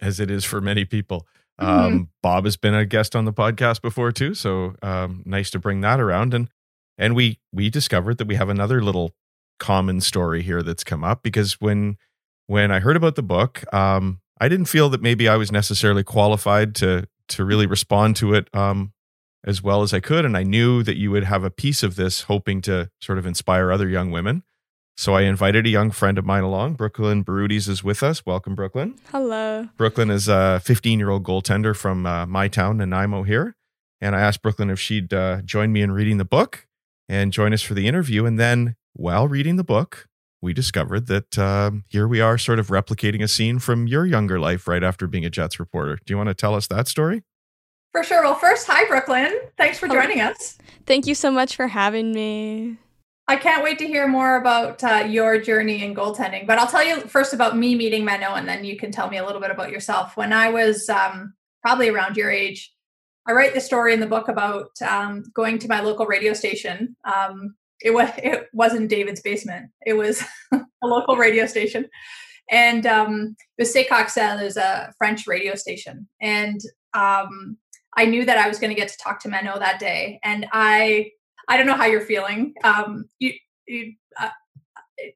[0.00, 1.26] As it is for many people.
[1.60, 1.86] Mm-hmm.
[1.86, 5.58] Um, Bob has been a guest on the podcast before too, so um, nice to
[5.58, 6.32] bring that around.
[6.34, 6.48] And
[6.96, 9.14] and we we discovered that we have another little
[9.58, 11.96] common story here that's come up because when
[12.46, 16.04] when I heard about the book, um, I didn't feel that maybe I was necessarily
[16.04, 18.92] qualified to to really respond to it um,
[19.44, 21.96] as well as I could, and I knew that you would have a piece of
[21.96, 24.44] this, hoping to sort of inspire other young women.
[24.98, 26.74] So I invited a young friend of mine along.
[26.74, 28.26] Brooklyn Barutis is with us.
[28.26, 28.96] Welcome, Brooklyn.
[29.12, 29.68] Hello.
[29.76, 33.54] Brooklyn is a 15 year old goaltender from uh, my town, Nanaimo, here.
[34.00, 36.66] And I asked Brooklyn if she'd uh, join me in reading the book
[37.08, 38.26] and join us for the interview.
[38.26, 40.08] And then while reading the book,
[40.42, 44.40] we discovered that um, here we are sort of replicating a scene from your younger
[44.40, 46.00] life right after being a Jets reporter.
[46.06, 47.22] Do you want to tell us that story?
[47.92, 48.24] For sure.
[48.24, 49.38] Well, first, hi, Brooklyn.
[49.56, 50.58] Thanks for joining us.
[50.86, 52.78] Thank you so much for having me.
[53.28, 56.46] I can't wait to hear more about uh, your journey in goaltending.
[56.46, 59.18] But I'll tell you first about me meeting Manon, and then you can tell me
[59.18, 60.16] a little bit about yourself.
[60.16, 62.72] When I was um, probably around your age,
[63.26, 66.96] I write the story in the book about um, going to my local radio station.
[67.04, 71.86] Um, it was it wasn't David's basement; it was a local radio station,
[72.50, 73.86] and um, was C'est
[74.42, 76.62] is a French radio station, and
[76.94, 77.58] um,
[77.94, 80.46] I knew that I was going to get to talk to Manon that day, and
[80.50, 81.10] I
[81.48, 82.54] I don't know how you're feeling.
[82.62, 83.32] Um, you,
[83.66, 84.30] you uh,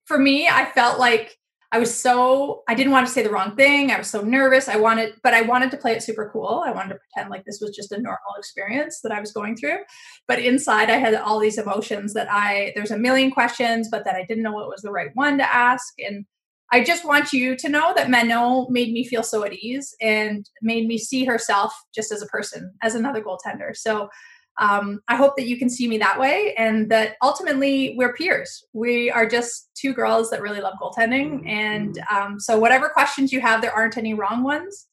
[0.05, 1.39] for me, I felt like
[1.75, 3.91] I was so I didn't want to say the wrong thing.
[3.91, 4.69] I was so nervous.
[4.69, 6.63] I wanted, but I wanted to play it super cool.
[6.65, 9.57] I wanted to pretend like this was just a normal experience that I was going
[9.57, 9.79] through.
[10.29, 14.15] But inside, I had all these emotions that I there's a million questions, but that
[14.15, 15.95] I didn't know what was the right one to ask.
[15.99, 16.27] And
[16.73, 20.49] I just want you to know that Manon made me feel so at ease and
[20.61, 23.75] made me see herself just as a person, as another goaltender.
[23.75, 24.11] So
[24.59, 28.65] um, I hope that you can see me that way and that ultimately we're peers.
[28.73, 31.49] We are just two girls that really love goaltending.
[31.49, 34.89] And um, so, whatever questions you have, there aren't any wrong ones.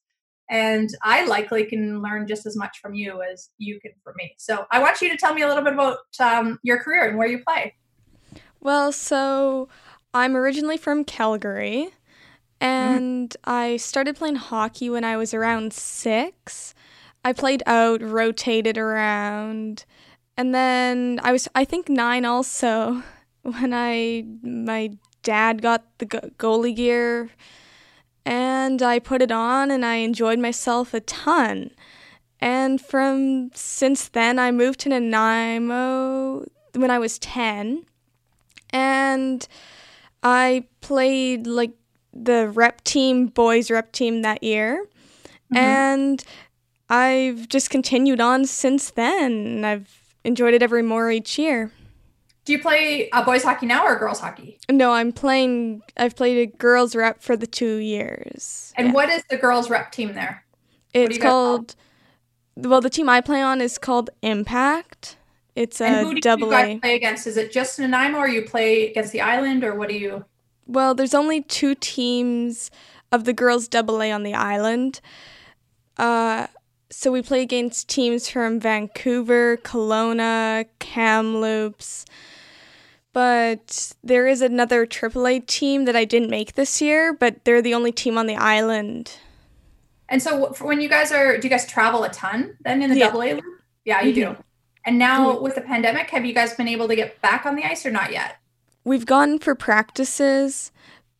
[0.49, 4.33] And I likely can learn just as much from you as you can from me.
[4.37, 7.17] So, I want you to tell me a little bit about um, your career and
[7.17, 7.75] where you play.
[8.61, 9.69] Well, so
[10.13, 11.89] I'm originally from Calgary.
[12.61, 12.65] Mm-hmm.
[12.65, 13.49] And mm-hmm.
[13.49, 16.73] I started playing hockey when I was around six.
[17.23, 19.85] I played out, rotated around,
[20.37, 23.03] and then I was I think nine also
[23.41, 27.29] when I my dad got the goalie gear
[28.25, 31.71] and I put it on and I enjoyed myself a ton.
[32.39, 37.85] And from since then I moved to Nanaimo when I was 10
[38.69, 39.47] and
[40.23, 41.71] I played like
[42.13, 44.85] the rep team boys rep team that year.
[45.51, 45.57] Mm-hmm.
[45.57, 46.23] And
[46.89, 49.63] I've just continued on since then.
[49.63, 51.71] I've enjoyed it every more each year.
[52.45, 54.59] Do you play uh, boys hockey now or girls hockey?
[54.71, 55.83] No, I'm playing.
[55.97, 58.73] I've played a girls rep for the two years.
[58.75, 58.93] And yeah.
[58.93, 60.43] what is the girls rep team there?
[60.93, 61.75] It's called.
[62.55, 65.17] Well, the team I play on is called Impact.
[65.55, 67.27] It's a and who do double you guys play against?
[67.27, 70.25] Is it just Nanaimo, or you play against the island, or what do you?
[70.65, 72.71] Well, there's only two teams
[73.11, 75.01] of the girls double A on the island.
[75.97, 76.47] Uh,
[76.91, 82.05] so we play against teams from Vancouver, Kelowna, Kamloops.
[83.13, 87.73] But there is another AAA team that I didn't make this year, but they're the
[87.73, 89.17] only team on the island.
[90.07, 92.97] And so when you guys are, do you guys travel a ton then in the
[92.97, 93.09] yeah.
[93.09, 93.43] AA league?
[93.85, 94.33] Yeah, you mm-hmm.
[94.33, 94.43] do.
[94.85, 95.43] And now mm-hmm.
[95.43, 97.91] with the pandemic, have you guys been able to get back on the ice or
[97.91, 98.37] not yet?
[98.83, 100.71] We've gone for practices,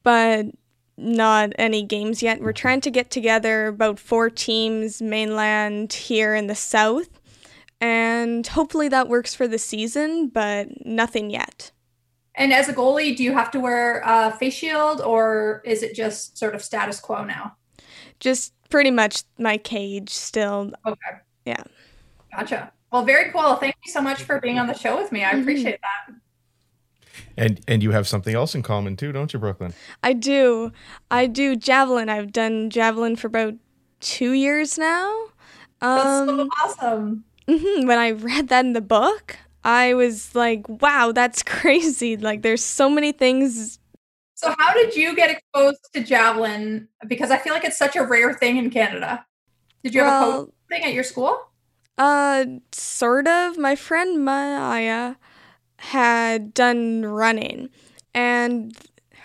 [0.04, 0.46] but
[1.00, 2.42] not any games yet.
[2.42, 7.10] We're trying to get together about four teams mainland here in the south,
[7.82, 11.72] and hopefully that works for the season, but nothing yet.
[12.36, 15.94] And as a goalie, do you have to wear a face shield or is it
[15.94, 17.56] just sort of status quo now?
[18.20, 20.72] Just pretty much my cage still.
[20.86, 21.18] Okay.
[21.46, 21.64] Yeah.
[22.32, 22.72] Gotcha.
[22.92, 23.56] Well, very cool.
[23.56, 25.24] Thank you so much for being on the show with me.
[25.24, 25.42] I mm-hmm.
[25.42, 26.16] appreciate that.
[27.40, 29.74] And and you have something else in common too, don't you, Brooklyn?
[30.04, 30.74] I do.
[31.10, 32.10] I do javelin.
[32.10, 33.54] I've done javelin for about
[34.02, 35.10] two years now.
[35.82, 37.24] Um, That's so um, awesome.
[37.48, 37.88] Mm-hmm.
[37.88, 42.64] When I read that in the book, I was like, "Wow, that's crazy!" Like, there's
[42.64, 43.80] so many things.
[44.36, 46.90] So, how did you get exposed to javelin?
[47.08, 49.26] Because I feel like it's such a rare thing in Canada.
[49.82, 51.40] Did you well, have a coach thing at your school?
[51.98, 53.58] Uh, sort of.
[53.58, 55.16] My friend Maya
[55.80, 57.70] had done running
[58.14, 58.78] and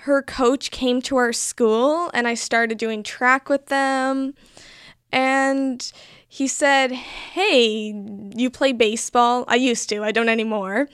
[0.05, 4.35] her coach came to our school and I started doing track with them
[5.12, 5.93] and
[6.29, 7.95] he said, "Hey,
[8.37, 9.45] you play baseball?
[9.47, 10.03] I used to.
[10.03, 10.88] I don't anymore.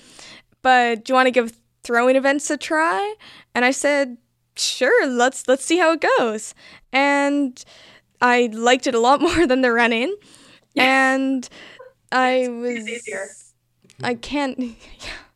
[0.61, 3.14] But do you want to give throwing events a try?"
[3.55, 4.18] And I said,
[4.57, 5.07] "Sure.
[5.07, 6.55] Let's let's see how it goes."
[6.92, 7.64] And
[8.20, 10.14] I liked it a lot more than the running.
[10.77, 11.49] And
[12.12, 13.55] I was
[14.03, 14.59] I can't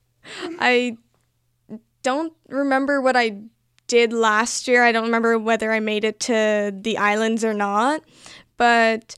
[0.58, 0.96] I
[2.02, 3.42] don't remember what I
[3.86, 4.82] did last year.
[4.84, 8.02] I don't remember whether I made it to the islands or not,
[8.56, 9.16] but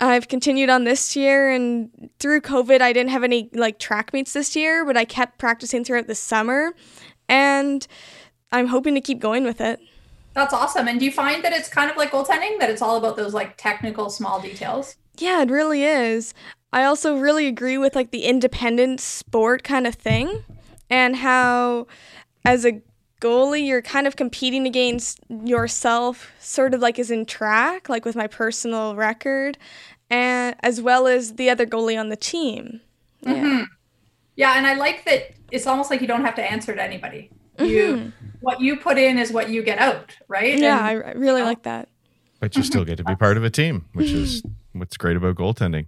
[0.00, 4.32] I've continued on this year and through COVID I didn't have any like track meets
[4.32, 6.74] this year, but I kept practicing throughout the summer
[7.28, 7.86] and
[8.52, 9.80] I'm hoping to keep going with it.
[10.34, 10.88] That's awesome.
[10.88, 13.34] And do you find that it's kind of like goaltending that it's all about those
[13.34, 14.96] like technical small details?
[15.16, 16.34] Yeah, it really is.
[16.74, 20.42] I also really agree with like the independent sport kind of thing
[20.90, 21.86] and how
[22.44, 22.82] as a
[23.20, 28.16] goalie you're kind of competing against yourself sort of like as in track like with
[28.16, 29.56] my personal record
[30.10, 32.80] and as well as the other goalie on the team.
[33.20, 33.32] Yeah.
[33.34, 33.62] Mm-hmm.
[34.36, 37.30] Yeah, and I like that it's almost like you don't have to answer to anybody.
[37.60, 38.12] You Mhm.
[38.40, 40.58] what you put in is what you get out, right?
[40.58, 41.88] Yeah, And- I really like that.
[42.40, 45.36] But you still get to be part of a team, which is what's great about
[45.36, 45.86] goaltending.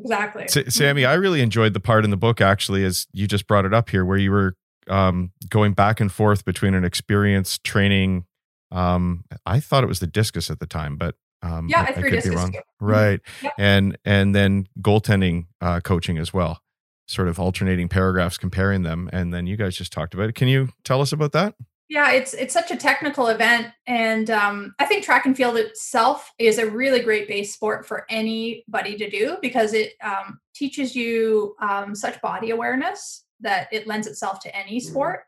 [0.00, 0.44] Exactly.
[0.44, 3.64] S- Sami, I really enjoyed the part in the book actually, as you just brought
[3.64, 4.54] it up here, where you were
[4.88, 8.24] um, going back and forth between an experience training.
[8.70, 12.02] Um, I thought it was the discus at the time, but um, Yeah, I, I
[12.02, 12.52] could be wrong.
[12.52, 12.58] too.
[12.80, 13.52] Right, Yep.
[13.58, 16.60] and and then goaltending uh, coaching as well,
[17.06, 20.34] sort of alternating paragraphs, comparing them, and then you guys just talked about it.
[20.34, 21.54] Can you tell us about that?
[21.88, 26.30] Yeah, it's it's such a technical event, and um, I think track and field itself
[26.38, 31.56] is a really great base sport for anybody to do because it um, teaches you
[31.62, 35.20] um, such body awareness that it lends itself to any sport.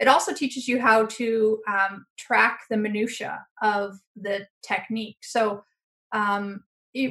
[0.00, 5.18] It also teaches you how to um, track the minutia of the technique.
[5.22, 5.64] So
[6.12, 6.64] um,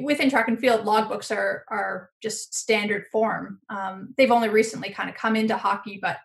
[0.03, 3.59] within track and field, logbooks are are just standard form.
[3.69, 6.17] Um, they've only recently kind of come into hockey, but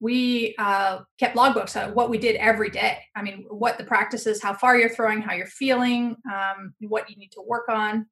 [0.00, 2.98] we uh, kept logbooks of what we did every day.
[3.14, 7.16] I mean, what the practices, how far you're throwing, how you're feeling, um, what you
[7.16, 8.06] need to work on.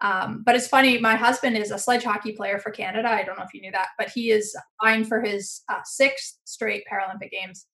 [0.00, 3.08] Um, but it's funny, my husband is a sledge hockey player for Canada.
[3.08, 6.38] I don't know if you knew that, but he is vying for his uh, sixth
[6.44, 7.66] straight Paralympic Games.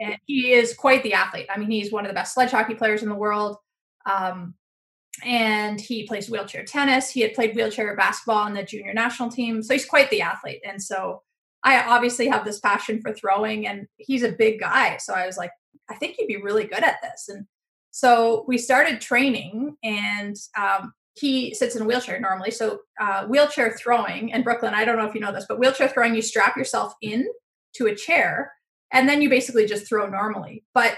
[0.00, 1.46] And he is quite the athlete.
[1.50, 3.56] I mean, he's one of the best sledge hockey players in the world.
[4.08, 4.54] Um,
[5.24, 7.10] and he plays wheelchair tennis.
[7.10, 9.62] He had played wheelchair basketball on the junior national team.
[9.62, 10.60] So he's quite the athlete.
[10.66, 11.22] And so
[11.66, 14.98] I obviously have this passion for throwing, and he's a big guy.
[14.98, 15.50] So I was like,
[15.90, 17.28] I think you'd be really good at this.
[17.28, 17.44] And
[17.90, 22.52] so we started training, and um, he sits in a wheelchair normally.
[22.52, 25.88] So uh, wheelchair throwing, and Brooklyn, I don't know if you know this, but wheelchair
[25.88, 27.26] throwing, you strap yourself in
[27.74, 28.52] to a chair,
[28.92, 30.64] and then you basically just throw normally.
[30.72, 30.96] But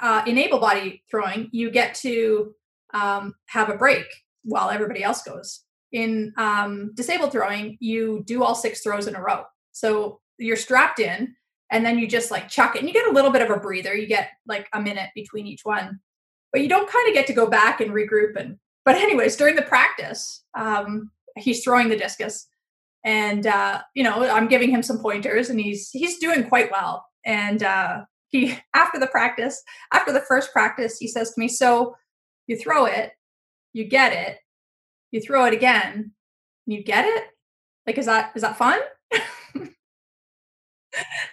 [0.00, 2.54] uh, in able body throwing, you get to
[2.92, 4.06] um, have a break
[4.44, 5.62] while everybody else goes.
[5.90, 9.44] In um, disabled throwing, you do all six throws in a row.
[9.74, 11.34] So you're strapped in
[11.70, 13.58] and then you just like chuck it and you get a little bit of a
[13.60, 13.94] breather.
[13.94, 16.00] You get like a minute between each one,
[16.52, 18.36] but you don't kind of get to go back and regroup.
[18.36, 22.46] And, but anyways, during the practice, um, he's throwing the discus
[23.04, 27.04] and, uh, you know, I'm giving him some pointers and he's, he's doing quite well.
[27.26, 29.60] And, uh, he, after the practice,
[29.92, 31.96] after the first practice, he says to me, so
[32.46, 33.10] you throw it,
[33.72, 34.38] you get it,
[35.10, 36.12] you throw it again,
[36.66, 37.24] you get it.
[37.86, 38.78] Like, is that, is that fun?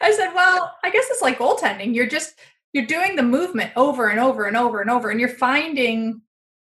[0.02, 1.94] I said, well, I guess it's like goaltending.
[1.94, 2.36] You're just
[2.74, 6.22] you're doing the movement over and over and over and over, and you're finding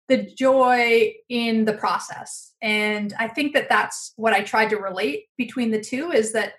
[0.08, 2.52] the joy in the process.
[2.62, 6.52] And I think that that's what I tried to relate between the two is that,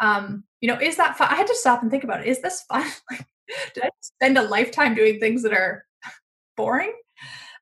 [0.00, 1.28] um, you know, is that fun?
[1.30, 2.26] I had to stop and think about it.
[2.26, 2.86] Is this fun?
[3.10, 3.26] Like,
[3.74, 5.84] did I spend a lifetime doing things that are
[6.56, 6.92] boring?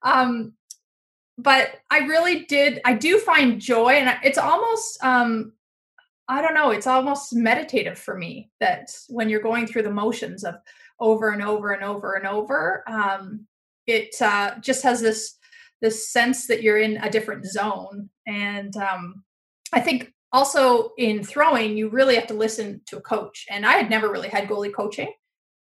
[0.03, 0.53] Um,
[1.39, 2.81] but I really did.
[2.85, 5.53] I do find joy, and it's almost um,
[6.29, 10.45] I don't know, it's almost meditative for me that when you're going through the motions
[10.45, 10.57] of
[11.01, 13.47] over and over and over and over, um,
[13.87, 15.37] it uh, just has this
[15.81, 18.11] this sense that you're in a different zone.
[18.26, 19.22] And um,
[19.72, 23.47] I think also in throwing, you really have to listen to a coach.
[23.49, 25.12] And I had never really had goalie coaching,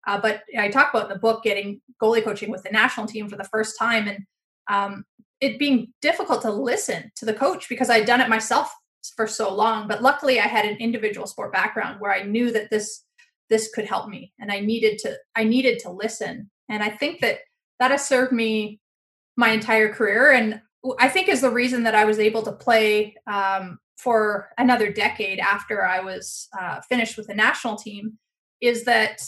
[0.09, 3.29] uh, but I talk about in the book getting goalie coaching with the national team
[3.29, 4.25] for the first time, and
[4.69, 5.05] um,
[5.41, 8.71] it being difficult to listen to the coach because I'd done it myself
[9.17, 12.71] for so long but luckily i had an individual sport background where i knew that
[12.71, 13.05] this
[13.51, 16.49] this could help me and i needed to i needed to listen.
[16.71, 17.41] And i think that
[17.81, 18.81] that has served me
[19.37, 20.61] my entire career and
[20.99, 25.41] i think is the reason that i was able to play um, for another decade
[25.41, 28.17] after i was uh, finished with the national team
[28.61, 29.21] is that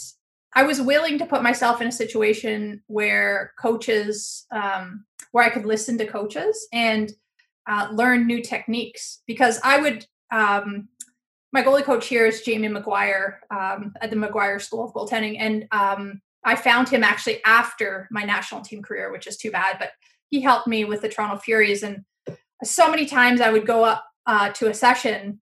[0.55, 5.65] i was willing to put myself in a situation where coaches um, where i could
[5.65, 7.11] listen to coaches and
[7.67, 10.05] uh, learn new techniques because I would.
[10.31, 10.89] Um,
[11.51, 15.67] my goalie coach here is Jamie McGuire um, at the McGuire School of Goaltending, and
[15.71, 19.77] um, I found him actually after my national team career, which is too bad.
[19.77, 19.91] But
[20.29, 22.03] he helped me with the Toronto Furies, and
[22.63, 25.39] so many times I would go up uh, to a session.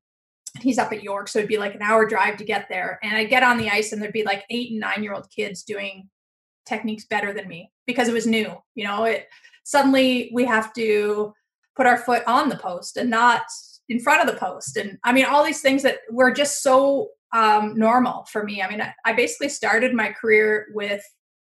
[0.59, 3.15] He's up at York, so it'd be like an hour drive to get there, and
[3.15, 5.63] I'd get on the ice, and there'd be like eight and nine year old kids
[5.63, 6.09] doing
[6.65, 8.53] techniques better than me because it was new.
[8.75, 9.27] You know, it
[9.63, 11.33] suddenly we have to
[11.75, 13.43] put our foot on the post and not
[13.89, 14.77] in front of the post.
[14.77, 18.61] And I mean, all these things that were just so um, normal for me.
[18.61, 21.03] I mean, I, I basically started my career with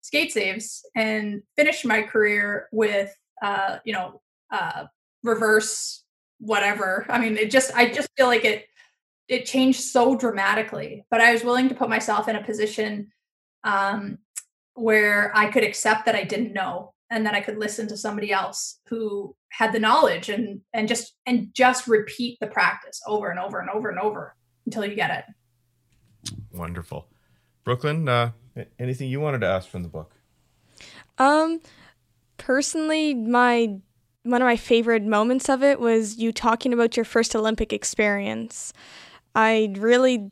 [0.02, 4.86] skate saves and finished my career with, uh, you know, uh,
[5.24, 6.04] reverse
[6.40, 7.06] whatever.
[7.10, 8.66] I mean, it just, I just feel like it,
[9.28, 13.12] it changed so dramatically, but I was willing to put myself in a position
[13.64, 14.18] um,
[14.74, 18.32] where I could accept that I didn't know and that I could listen to somebody
[18.32, 23.40] else who had the knowledge and and just and just repeat the practice over and
[23.40, 24.36] over and over and over.
[24.66, 25.26] until you get it.
[26.54, 27.08] Wonderful.
[27.64, 28.32] Brooklyn, uh,
[28.80, 30.16] anything you wanted to ask from the book?
[31.18, 31.62] Um,
[32.38, 33.78] personally, my
[34.24, 38.72] one of my favorite moments of it was you talking about your first Olympic experience.
[39.34, 40.30] I really,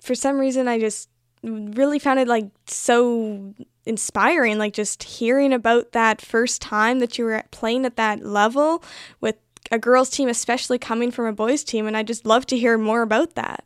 [0.00, 1.08] for some reason, I just
[1.42, 3.52] really found it like so
[3.84, 8.82] inspiring, like just hearing about that first time that you were playing at that level
[9.20, 9.36] with
[9.70, 11.86] a girls' team, especially coming from a boys' team.
[11.86, 13.64] And I just love to hear more about that.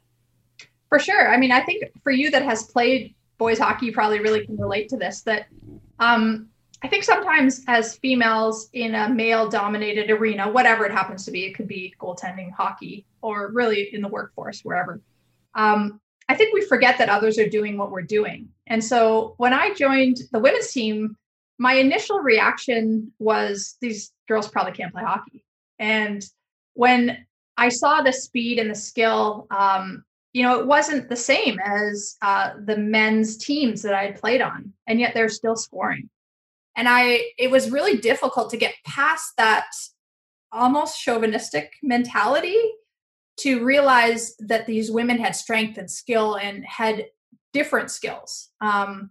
[0.89, 1.29] For sure.
[1.29, 4.89] I mean, I think for you that has played boys hockey, probably really can relate
[4.91, 5.23] to this.
[5.23, 5.47] That
[5.99, 6.49] um,
[6.83, 11.45] I think sometimes as females in a male dominated arena, whatever it happens to be,
[11.45, 15.01] it could be goaltending, hockey, or really in the workforce, wherever.
[15.55, 18.49] Um, I think we forget that others are doing what we're doing.
[18.67, 21.17] And so when I joined the women's team,
[21.59, 25.45] my initial reaction was these girls probably can't play hockey.
[25.79, 26.25] And
[26.75, 31.59] when I saw the speed and the skill, um, you know, it wasn't the same
[31.65, 36.11] as uh, the men's teams that I had played on, and yet they're still scoring
[36.77, 39.67] and i it was really difficult to get past that
[40.53, 42.59] almost chauvinistic mentality
[43.39, 47.07] to realize that these women had strength and skill and had
[47.53, 49.11] different skills um,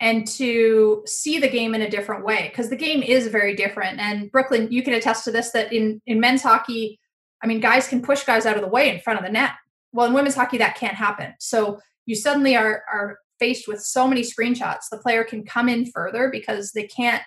[0.00, 3.98] and to see the game in a different way because the game is very different
[3.98, 6.98] and brooklyn you can attest to this that in in men's hockey
[7.42, 9.52] i mean guys can push guys out of the way in front of the net
[9.92, 14.06] well in women's hockey that can't happen so you suddenly are are faced with so
[14.06, 17.22] many screenshots, the player can come in further because they can't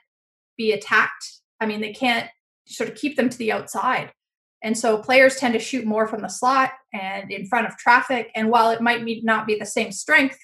[0.55, 1.41] be attacked.
[1.59, 2.29] I mean, they can't
[2.67, 4.13] sort of keep them to the outside.
[4.64, 8.32] And so players tend to shoot more from the slot and in front of traffic.
[8.34, 10.38] And while it might be, not be the same strength,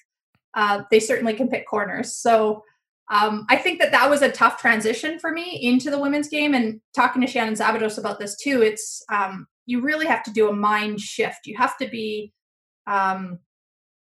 [0.55, 2.15] uh, they certainly can pick corners.
[2.15, 2.63] So
[3.11, 6.53] um, I think that that was a tough transition for me into the women's game.
[6.53, 10.49] And talking to Shannon Szabados about this too, it's um, you really have to do
[10.49, 11.45] a mind shift.
[11.45, 12.33] You have to be
[12.87, 13.39] um,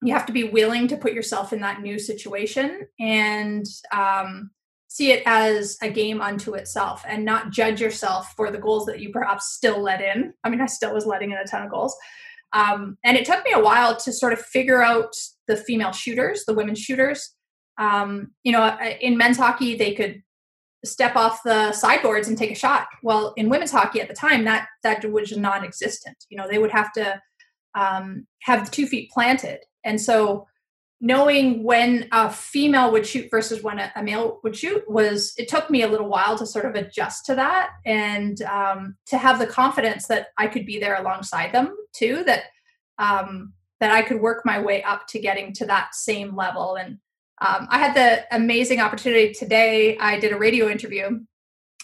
[0.04, 4.50] you have to be willing to put yourself in that new situation and um,
[4.92, 9.00] see it as a game unto itself and not judge yourself for the goals that
[9.00, 10.34] you perhaps still let in.
[10.44, 11.96] I mean, I still was letting in a ton of goals.
[12.52, 15.16] Um, and it took me a while to sort of figure out
[15.48, 17.34] the female shooters, the women shooters.
[17.78, 20.24] Um, you know, in men's hockey, they could
[20.84, 22.88] step off the sideboards and take a shot.
[23.02, 26.18] Well, in women's hockey at the time, that that was non-existent.
[26.30, 27.22] You know, they would have to
[27.76, 30.48] um, have the two feet planted and so
[31.04, 35.70] knowing when a female would shoot versus when a, male would shoot was it took
[35.70, 39.48] me a little while to sort of adjust to that and um, to have the
[39.48, 42.44] confidence that I could be there alongside them too that
[43.00, 47.00] um, that I could work my way up to getting to that same level and
[47.42, 51.20] um, I had the amazing opportunity today I did a radio interview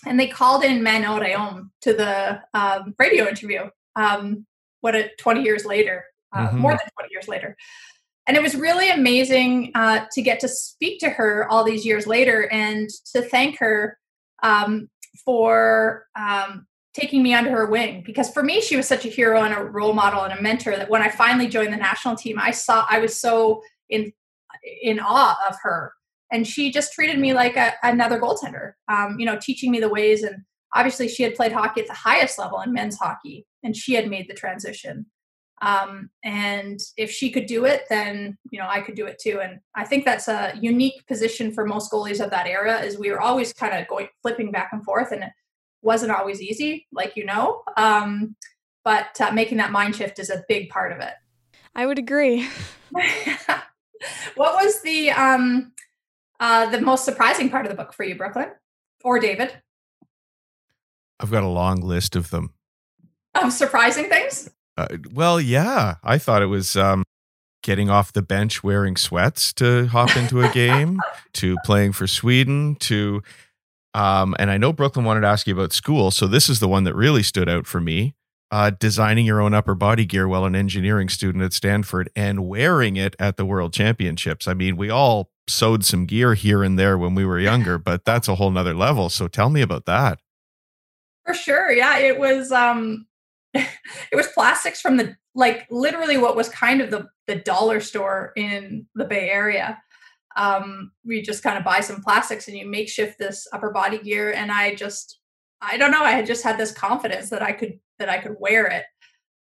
[0.05, 3.61] and they called in Manon Rhéaume to the um, radio interview
[3.95, 4.45] um,
[4.82, 6.59] what a 20 years later uh, mm-hmm.
[6.59, 7.55] more than 20 years later.
[8.28, 12.06] And it was really amazing uh, to get to speak to her all these years
[12.06, 13.98] later and to thank her
[14.44, 14.90] um,
[15.24, 18.04] for um, taking me under her wing.
[18.06, 20.76] Because for me, she was such a hero and a role model and a mentor
[20.76, 24.12] that when I finally joined the national team, I saw I was so in
[24.82, 25.94] in awe of her.
[26.32, 29.88] And she just treated me like a, another goaltender, um, you know, teaching me the
[29.88, 30.24] ways.
[30.24, 33.94] And obviously, she had played hockey at the highest level in men's hockey, and she
[33.94, 35.06] had made the transition.
[35.62, 39.39] Um, and if she could do it, then you know I could do it too.
[39.41, 42.82] And I think that's a unique position for most goalies of that era.
[42.82, 45.32] Is we were always kind of going flipping back and forth, and it
[45.82, 47.64] wasn't always easy, like you know.
[47.76, 48.36] Um,
[48.84, 51.14] but uh, making that mind shift is a big part of it.
[51.76, 52.47] I would agree.
[54.36, 55.74] what was the um,
[56.39, 58.51] uh, the most surprising part of the book for you, Brooklyn
[59.03, 59.60] or David?
[61.20, 62.53] I've got a long list of them.
[63.34, 64.49] Of surprising things?
[64.78, 67.04] Uh, well, yeah, I thought it was um,
[67.64, 71.00] getting off the bench wearing sweats to hop into a game,
[71.34, 73.22] to playing for Sweden, to
[73.94, 76.68] um, and I know Brooklyn wanted to ask you about school, so this is the
[76.68, 78.14] one that really stood out for me.
[78.50, 82.96] Uh, designing your own upper body gear while an engineering student at Stanford and wearing
[82.96, 84.48] it at the World Championships.
[84.48, 88.06] I mean, we all sewed some gear here and there when we were younger, but
[88.06, 89.10] that's a whole nother level.
[89.10, 90.20] So tell me about that.
[91.26, 91.74] For sure.
[91.74, 93.06] Yeah, it was um
[93.54, 98.32] it was plastics from the like literally what was kind of the the dollar store
[98.36, 99.82] in the Bay Area.
[100.36, 104.32] Um, we just kind of buy some plastics and you makeshift this upper body gear.
[104.32, 105.20] And I just,
[105.62, 108.36] I don't know, I had just had this confidence that I could that I could
[108.39, 108.86] wear it,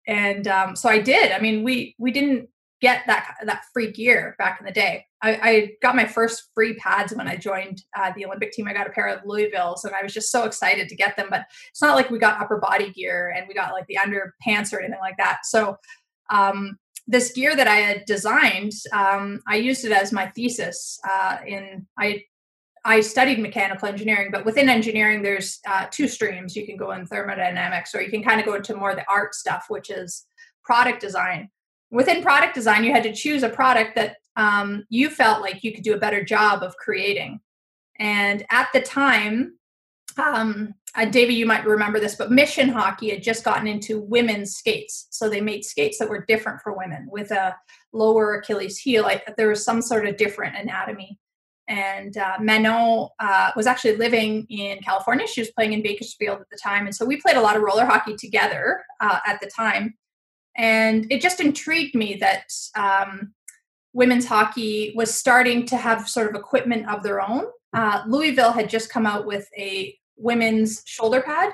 [0.06, 1.32] and um, so I did.
[1.32, 2.48] I mean, we we didn't
[2.80, 5.06] get that that free gear back in the day.
[5.22, 8.68] I, I got my first free pads when I joined uh, the Olympic team.
[8.68, 11.28] I got a pair of Louisville's, and I was just so excited to get them.
[11.30, 14.72] But it's not like we got upper body gear and we got like the underpants
[14.72, 15.40] or anything like that.
[15.44, 15.76] So
[16.30, 20.98] um, this gear that I had designed, um, I used it as my thesis.
[21.08, 22.24] Uh, in I
[22.84, 26.54] I studied mechanical engineering, but within engineering, there's uh, two streams.
[26.54, 29.34] You can go in thermodynamics, or you can kind of go into more the art
[29.34, 30.26] stuff, which is
[30.62, 31.50] product design.
[31.96, 35.72] Within product design, you had to choose a product that um, you felt like you
[35.72, 37.40] could do a better job of creating.
[37.98, 39.56] And at the time,
[40.18, 44.56] um, uh, David, you might remember this, but Mission Hockey had just gotten into women's
[44.56, 45.06] skates.
[45.08, 47.56] So they made skates that were different for women with a
[47.94, 49.02] lower Achilles heel.
[49.02, 51.18] Like there was some sort of different anatomy
[51.68, 55.26] and uh, Manon uh, was actually living in California.
[55.26, 57.62] She was playing in Bakersfield at the time, and so we played a lot of
[57.62, 59.94] roller hockey together uh, at the time.
[60.56, 63.34] And it just intrigued me that um,
[63.92, 67.44] women's hockey was starting to have sort of equipment of their own.
[67.72, 71.52] Uh, Louisville had just come out with a women's shoulder pad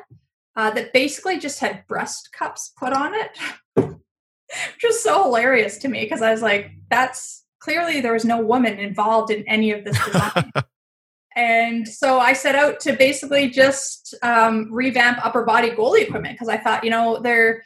[0.55, 3.38] uh, that basically just had breast cups put on it,
[3.74, 8.40] which was so hilarious to me because I was like, "That's." clearly there was no
[8.40, 10.53] woman involved in any of this design.
[11.36, 16.48] and so I set out to basically just um, revamp upper body goalie equipment because
[16.48, 17.62] I thought, you know, there,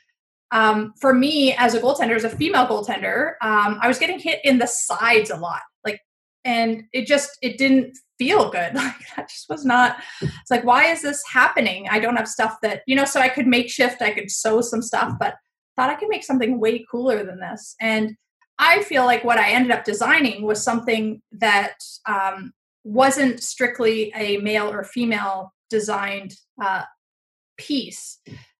[0.51, 4.41] um, for me as a goaltender, as a female goaltender, um, I was getting hit
[4.45, 6.01] in the sides a lot, like,
[6.45, 8.75] and it just it didn't feel good.
[8.75, 9.99] Like that just was not.
[10.21, 11.89] It's like, why is this happening?
[11.91, 13.05] I don't have stuff that you know.
[13.05, 15.35] So I could make shift, I could sew some stuff, but
[15.77, 18.17] thought I could make something way cooler than this, and
[18.59, 21.75] I feel like what I ended up designing was something that
[22.09, 22.53] um,
[22.85, 26.85] wasn't strictly a male or female designed uh,
[27.59, 28.19] piece.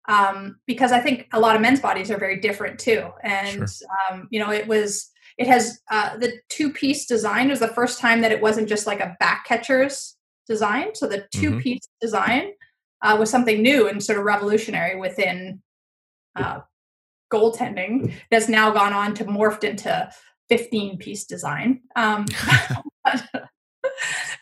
[0.09, 3.09] Um, because I think a lot of men's bodies are very different too.
[3.23, 3.89] And, sure.
[4.11, 8.01] um, you know, it was, it has uh, the two piece design was the first
[8.01, 10.95] time that it wasn't just like a back catcher's design.
[10.95, 11.61] So the two mm-hmm.
[11.61, 12.53] piece design
[13.03, 15.61] uh, was something new and sort of revolutionary within
[16.37, 16.61] uh,
[17.33, 20.11] goaltending That's now gone on to morphed into
[20.49, 21.81] 15 piece design.
[21.97, 22.27] Um,
[23.05, 23.29] but,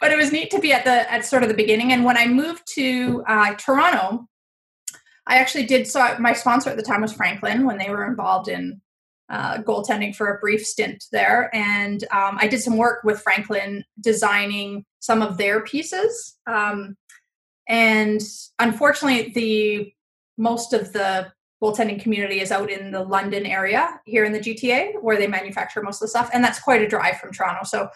[0.01, 1.93] but, it was neat to be at the at sort of the beginning.
[1.93, 4.29] And when I moved to uh, Toronto,
[5.27, 5.87] I actually did.
[5.87, 8.81] So my sponsor at the time was Franklin when they were involved in
[9.31, 13.85] uh, goaltending for a brief stint there, and um, I did some work with Franklin
[14.01, 16.37] designing some of their pieces.
[16.47, 16.97] Um,
[17.69, 18.21] and
[18.59, 19.93] unfortunately, the
[20.37, 25.01] most of the goaltending community is out in the London area here in the GTA
[25.01, 26.29] where they manufacture most of the stuff.
[26.33, 27.65] And that's quite a drive from Toronto.
[27.65, 27.89] So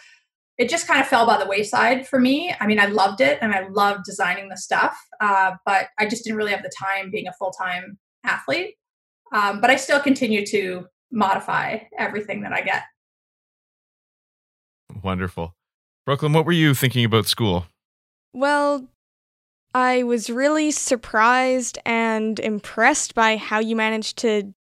[0.58, 2.52] it just kind of fell by the wayside for me.
[2.60, 6.24] I mean, I loved it and I loved designing the stuff, uh, but I just
[6.24, 8.74] didn't really have the time being a full time athlete.
[9.32, 12.82] Um, but I still continue to modify everything that I get.
[15.02, 15.54] Wonderful.
[16.04, 17.66] Brooklyn, what were you thinking about school?
[18.32, 18.88] Well,
[19.74, 24.54] I was really surprised and impressed by how you managed to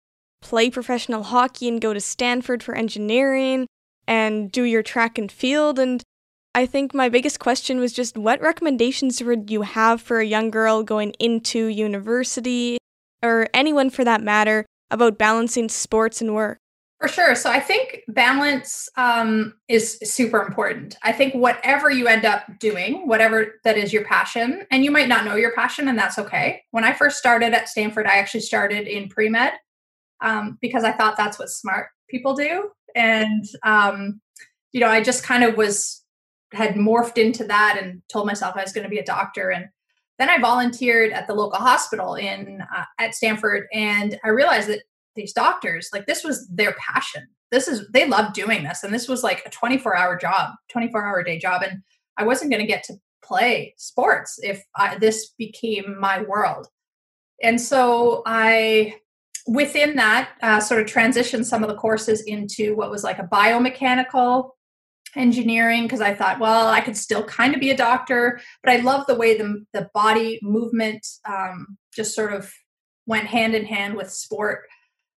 [0.42, 3.68] play professional hockey and go to Stanford for engineering
[4.08, 5.80] and do your track and field.
[5.80, 6.04] And
[6.54, 10.52] I think my biggest question was just what recommendations would you have for a young
[10.52, 12.78] girl going into university,
[13.22, 16.58] or anyone for that matter, about balancing sports and work?
[17.02, 17.36] For sure.
[17.36, 20.96] So I think balance um, is super important.
[21.04, 25.10] I think whatever you end up doing, whatever that is your passion, and you might
[25.10, 26.64] not know your passion, and that's okay.
[26.72, 29.54] When I first started at Stanford, I actually started in pre med
[30.22, 32.70] um, because I thought that's what smart people do.
[32.96, 34.22] And, um,
[34.72, 36.04] you know, I just kind of was,
[36.54, 39.52] had morphed into that and told myself I was going to be a doctor.
[39.52, 39.68] And
[40.18, 44.84] then I volunteered at the local hospital in uh, at Stanford, and I realized that
[45.16, 49.08] these doctors like this was their passion this is they love doing this and this
[49.08, 51.82] was like a 24 hour job 24 hour day job and
[52.18, 56.68] i wasn't going to get to play sports if I, this became my world
[57.42, 58.96] and so i
[59.48, 63.28] within that uh, sort of transitioned some of the courses into what was like a
[63.28, 64.50] biomechanical
[65.16, 68.78] engineering because i thought well i could still kind of be a doctor but i
[68.78, 72.52] love the way the, the body movement um, just sort of
[73.06, 74.64] went hand in hand with sport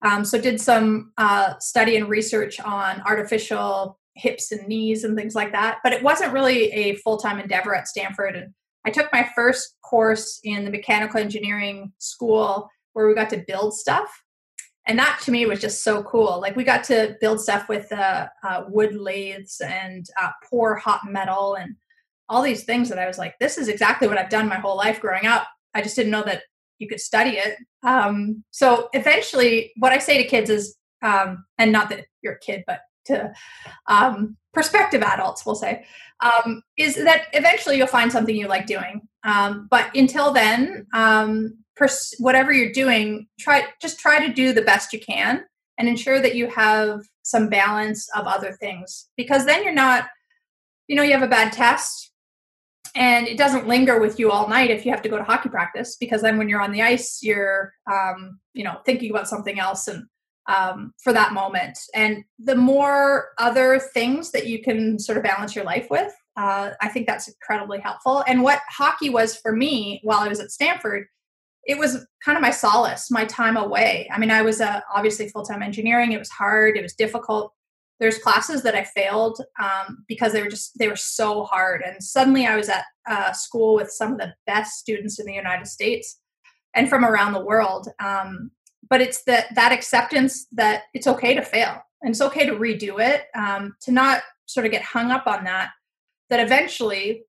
[0.03, 5.35] um, so did some uh, study and research on artificial hips and knees and things
[5.35, 5.79] like that.
[5.83, 8.37] But it wasn't really a full time endeavor at Stanford.
[8.37, 8.53] And
[8.85, 13.75] I took my first course in the mechanical engineering school where we got to build
[13.75, 14.23] stuff.
[14.87, 16.41] And that to me was just so cool.
[16.41, 21.01] Like we got to build stuff with uh, uh, wood lathes and uh, pour hot
[21.07, 21.77] metal and
[22.31, 24.79] all these things that I was like, this is exactly what I've done my whole
[24.79, 25.47] life growing up.
[25.75, 26.45] I just didn't know that
[26.79, 27.59] you could study it.
[27.83, 32.41] Um, so eventually, what I say to kids is, um, and not that you're a
[32.41, 33.31] kid, but to
[33.89, 35.85] um, prospective adults, we'll say,
[36.21, 39.03] um, is that eventually you'll find something you like doing.
[39.27, 44.63] Um, but until then, um, pers- whatever you're doing, try just try to do the
[44.63, 45.45] best you can
[45.79, 50.07] and ensure that you have some balance of other things because then you're not
[50.87, 52.13] you know you have a bad test
[52.95, 55.49] and it doesn't linger with you all night if you have to go to hockey
[55.49, 59.59] practice because then when you're on the ice you're um, you know thinking about something
[59.59, 60.07] else and
[60.49, 61.79] um, for that moment.
[61.95, 66.71] And the more other things that you can sort of balance your life with uh,
[66.81, 70.51] i think that's incredibly helpful and what hockey was for me while i was at
[70.51, 71.07] stanford
[71.65, 75.29] it was kind of my solace my time away i mean i was uh, obviously
[75.29, 77.53] full-time engineering it was hard it was difficult
[77.99, 81.83] there's classes that I failed um, because they were just they were so hard.
[81.83, 85.33] And suddenly I was at uh, school with some of the best students in the
[85.33, 86.21] United States
[86.75, 87.89] and from around the world.
[87.99, 88.51] Um,
[88.89, 93.01] but it's that that acceptance that it's okay to fail and it's okay to redo
[93.01, 93.25] it.
[93.35, 95.71] Um, to not sort of get hung up on that.
[96.31, 97.25] That eventually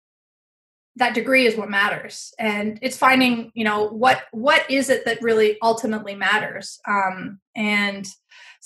[0.95, 5.21] that degree is what matters and it's finding you know what what is it that
[5.21, 8.07] really ultimately matters um, and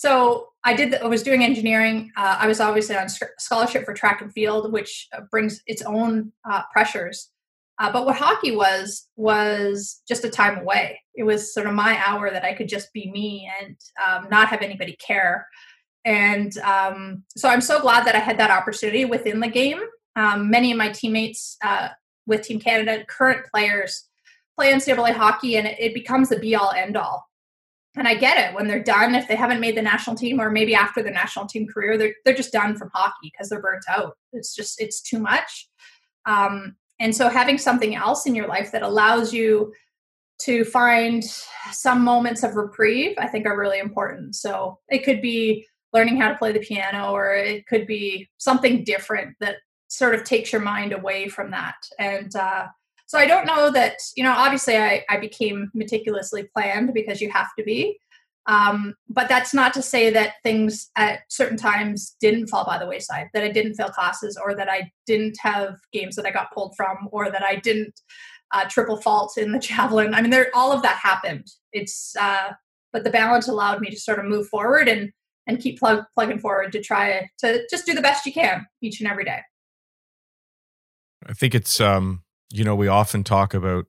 [0.01, 0.91] so I did.
[0.91, 2.11] The, I was doing engineering.
[2.17, 3.07] Uh, I was obviously on
[3.37, 7.29] scholarship for track and field, which uh, brings its own uh, pressures.
[7.79, 10.99] Uh, but what hockey was was just a time away.
[11.15, 13.75] It was sort of my hour that I could just be me and
[14.07, 15.47] um, not have anybody care.
[16.03, 19.81] And um, so I'm so glad that I had that opportunity within the game.
[20.15, 21.89] Um, many of my teammates uh,
[22.25, 24.07] with Team Canada, current players,
[24.57, 27.25] play NCAA hockey, and it, it becomes the be all end all
[27.95, 30.49] and I get it when they're done, if they haven't made the national team or
[30.49, 33.83] maybe after the national team career, they're, they're just done from hockey because they're burnt
[33.89, 34.15] out.
[34.31, 35.67] It's just, it's too much.
[36.25, 39.73] Um, and so having something else in your life that allows you
[40.43, 41.23] to find
[41.71, 44.35] some moments of reprieve, I think are really important.
[44.35, 48.85] So it could be learning how to play the piano or it could be something
[48.85, 49.57] different that
[49.91, 51.75] sort of takes your mind away from that.
[51.99, 52.67] And, uh,
[53.07, 57.29] so I don't know that, you know, obviously I, I became meticulously planned because you
[57.29, 57.99] have to be.
[58.47, 62.87] Um, but that's not to say that things at certain times didn't fall by the
[62.87, 66.53] wayside, that I didn't fail classes or that I didn't have games that I got
[66.53, 67.99] pulled from or that I didn't
[68.53, 70.13] uh, triple fault in the javelin.
[70.13, 71.47] I mean, there, all of that happened.
[71.73, 72.53] It's, uh,
[72.93, 75.11] but the balance allowed me to sort of move forward and,
[75.47, 79.01] and keep plug, plugging forward to try to just do the best you can each
[79.01, 79.41] and every day.
[81.27, 83.85] I think it's, um, you know, we often talk about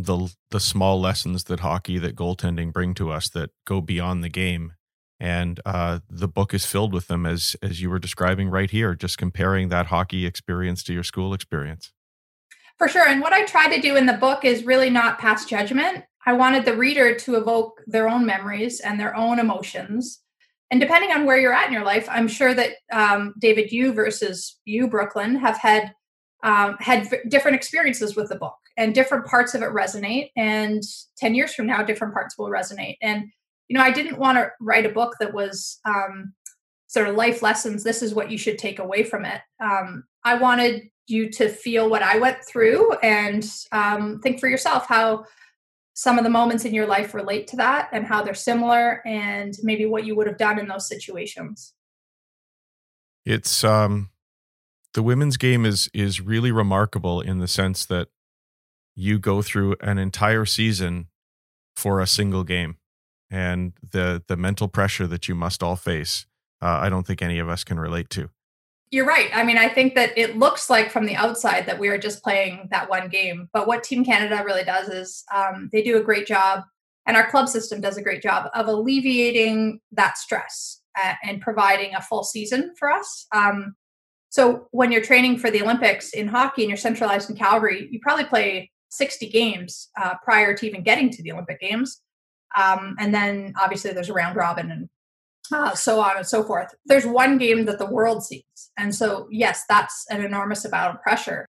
[0.00, 4.28] the the small lessons that hockey that goaltending bring to us that go beyond the
[4.28, 4.72] game.
[5.18, 8.94] And uh, the book is filled with them as as you were describing right here
[8.94, 11.92] just comparing that hockey experience to your school experience.
[12.78, 15.44] For sure and what i try to do in the book is really not pass
[15.44, 16.04] judgment.
[16.26, 20.20] I wanted the reader to evoke their own memories and their own emotions.
[20.70, 23.92] And depending on where you're at in your life i'm sure that um, david you
[23.92, 25.92] versus you brooklyn have had
[26.42, 30.82] um, had v- different experiences with the book and different parts of it resonate and
[31.18, 32.96] 10 years from now different parts will resonate.
[33.02, 33.24] And
[33.68, 36.34] you know i didn't want to write a book that was um,
[36.88, 39.40] sort of life lessons this is what you should take away from it.
[39.62, 44.86] Um, i wanted you to feel what i went through and um, think for yourself
[44.86, 45.24] how
[45.94, 49.54] some of the moments in your life relate to that and how they're similar and
[49.62, 51.74] maybe what you would have done in those situations.
[53.26, 54.08] It's um
[54.94, 58.08] the women's game is is really remarkable in the sense that
[58.94, 61.08] you go through an entire season
[61.76, 62.76] for a single game
[63.30, 66.26] and the the mental pressure that you must all face
[66.62, 68.30] uh, i don't think any of us can relate to.
[68.92, 69.30] You're right.
[69.32, 72.22] I mean i think that it looks like from the outside that we are just
[72.22, 76.02] playing that one game but what team canada really does is um, they do a
[76.02, 76.64] great job
[77.06, 81.94] and our club system does a great job of alleviating that stress uh, and providing
[81.94, 83.26] a full season for us.
[83.34, 83.74] Um,
[84.30, 87.98] so when you're training for the Olympics in hockey and you're centralized in Calgary, you
[88.00, 92.00] probably play 60 games uh, prior to even getting to the Olympic Games.
[92.56, 94.88] Um, and then obviously there's a round robin and
[95.52, 96.72] uh, so on and so forth.
[96.86, 98.44] There's one game that the world sees.
[98.78, 101.46] And so, yes, that's an enormous amount of pressure.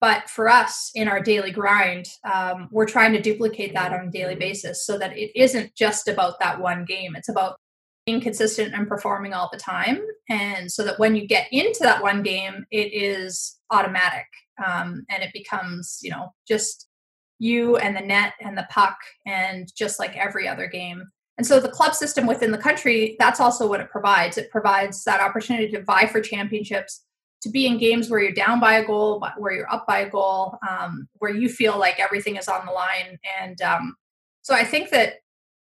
[0.00, 4.10] But for us in our daily grind, um, we're trying to duplicate that on a
[4.10, 7.16] daily basis so that it isn't just about that one game.
[7.16, 7.56] It's about
[8.06, 10.00] being consistent and performing all the time.
[10.28, 14.26] And so that when you get into that one game, it is automatic
[14.64, 16.88] um, and it becomes, you know, just
[17.38, 18.96] you and the net and the puck
[19.26, 21.02] and just like every other game.
[21.36, 24.38] And so the club system within the country, that's also what it provides.
[24.38, 27.04] It provides that opportunity to vie for championships,
[27.42, 30.08] to be in games where you're down by a goal, where you're up by a
[30.08, 33.18] goal, um, where you feel like everything is on the line.
[33.40, 33.96] And um,
[34.42, 35.14] so I think that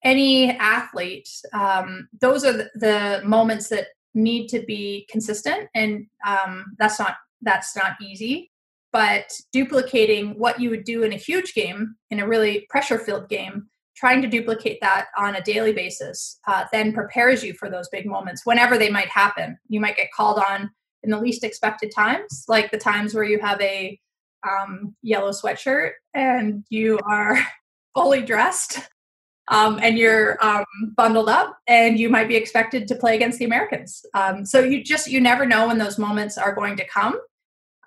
[0.03, 6.65] any athlete, um, those are the, the, moments that need to be consistent, and um,
[6.77, 8.51] that's not that's not easy.
[8.91, 13.67] But duplicating what you would do in a huge game, in a really pressure-filled game,
[13.99, 18.05] trying to duplicate that on a daily basis uh, then prepares you for those big
[18.05, 19.57] moments whenever they might happen.
[19.67, 20.71] You might get called on
[21.03, 23.99] in the least expected times, like the times where you have a
[24.49, 27.37] um, yellow sweatshirt and you are
[27.95, 28.79] fully dressed
[29.49, 33.45] um, and you're um, bundled up and you might be expected to play against the
[33.45, 34.05] Americans.
[34.13, 37.19] Um, so you just, you never know when those moments are going to come.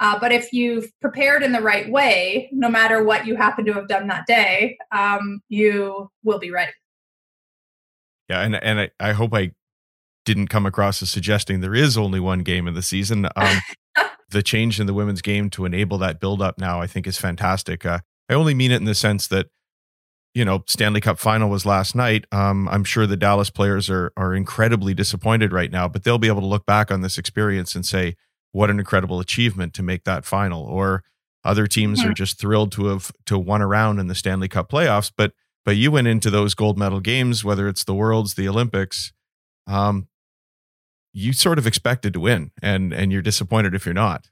[0.00, 3.72] Uh, but if you've prepared in the right way, no matter what you happen to
[3.72, 6.72] have done that day, um, you will be ready.
[8.28, 9.52] Yeah, and and I, I hope I
[10.24, 13.28] didn't come across as suggesting there is only one game in the season.
[13.36, 13.58] Um,
[14.30, 17.18] the change in the women's game to enable that build up now, I think, is
[17.18, 17.86] fantastic.
[17.86, 19.48] Uh, I only mean it in the sense that
[20.34, 22.24] you know Stanley Cup final was last night.
[22.32, 26.28] Um, I'm sure the Dallas players are are incredibly disappointed right now, but they'll be
[26.28, 28.16] able to look back on this experience and say,
[28.52, 31.04] "What an incredible achievement to make that final!" Or
[31.44, 32.10] other teams mm-hmm.
[32.10, 35.32] are just thrilled to have to won around in the Stanley Cup playoffs, but
[35.64, 39.12] but you went into those gold medal games, whether it's the Worlds, the Olympics.
[39.66, 40.08] Um,
[41.12, 44.28] you sort of expected to win and and you're disappointed if you're not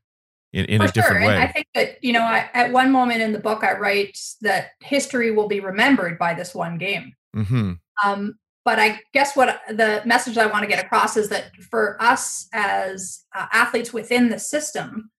[0.52, 0.92] in, in a sure.
[0.92, 1.34] different way.
[1.34, 4.18] And I think that, you know, I, at one moment in the book, I write
[4.40, 7.14] that history will be remembered by this one game.
[7.36, 7.72] Mm-hmm.
[8.04, 12.00] Um, but I guess what the message I want to get across is that for
[12.00, 15.10] us as uh, athletes within the system,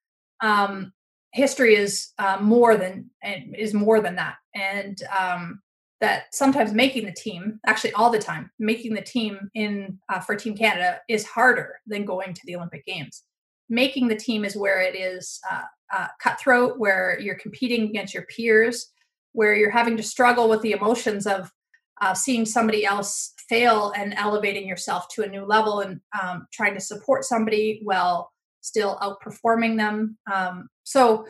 [0.42, 0.94] um,
[1.34, 4.36] history is uh, more than is more than that.
[4.54, 5.62] And um,
[6.02, 10.36] that sometimes making the team, actually all the time, making the team in uh, for
[10.36, 13.24] Team Canada is harder than going to the Olympic Games.
[13.72, 15.63] Making the team is where it is uh,
[15.95, 18.91] uh, cutthroat, where you're competing against your peers,
[19.32, 21.49] where you're having to struggle with the emotions of
[22.01, 26.74] uh, seeing somebody else fail and elevating yourself to a new level and um, trying
[26.74, 30.17] to support somebody while still outperforming them.
[30.32, 31.26] Um, so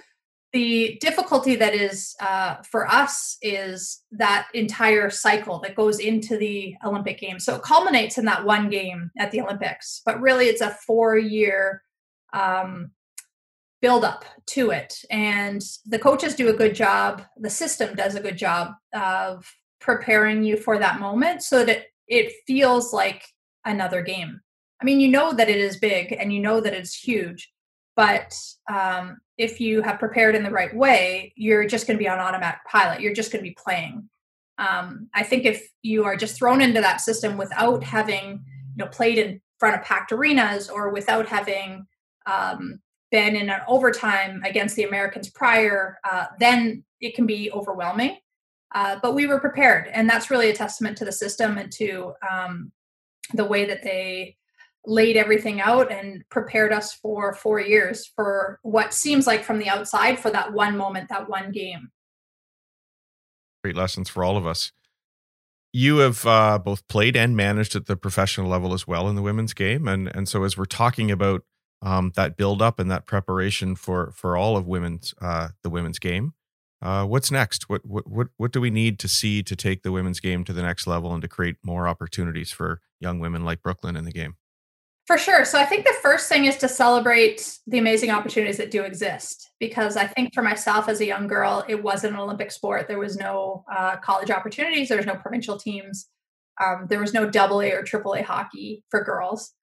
[0.53, 6.75] the difficulty that is uh, for us is that entire cycle that goes into the
[6.83, 7.45] Olympic Games.
[7.45, 11.17] So it culminates in that one game at the Olympics, but really it's a four
[11.17, 11.83] year
[12.33, 12.91] um,
[13.81, 14.93] build up to it.
[15.09, 20.43] And the coaches do a good job, the system does a good job of preparing
[20.43, 23.23] you for that moment so that it feels like
[23.65, 24.39] another game.
[24.81, 27.51] I mean, you know that it is big and you know that it's huge,
[27.95, 28.35] but
[28.71, 32.19] um, if you have prepared in the right way, you're just going to be on
[32.19, 33.01] automatic pilot.
[33.01, 34.09] You're just going to be playing.
[34.57, 38.43] Um, I think if you are just thrown into that system without having,
[38.75, 41.85] you know, played in front of packed arenas or without having
[42.25, 42.79] um,
[43.11, 48.17] been in an overtime against the Americans prior, uh, then it can be overwhelming.
[48.73, 52.13] Uh, but we were prepared, and that's really a testament to the system and to
[52.29, 52.71] um,
[53.33, 54.37] the way that they
[54.85, 59.69] laid everything out and prepared us for four years for what seems like from the
[59.69, 61.91] outside for that one moment, that one game.
[63.63, 64.71] Great lessons for all of us.
[65.73, 69.21] You have uh, both played and managed at the professional level as well in the
[69.21, 71.43] women's game, and and so as we're talking about
[71.81, 75.99] um, that build up and that preparation for for all of women's uh, the women's
[75.99, 76.33] game,
[76.81, 77.69] uh, what's next?
[77.69, 80.53] What what what what do we need to see to take the women's game to
[80.53, 84.11] the next level and to create more opportunities for young women like Brooklyn in the
[84.11, 84.35] game?
[85.07, 85.45] For sure.
[85.45, 89.49] So I think the first thing is to celebrate the amazing opportunities that do exist.
[89.59, 92.87] Because I think for myself as a young girl, it wasn't an Olympic sport.
[92.87, 94.87] There was no uh, college opportunities.
[94.87, 96.07] There was no provincial teams.
[96.63, 99.53] Um, there was no double A or triple A hockey for girls.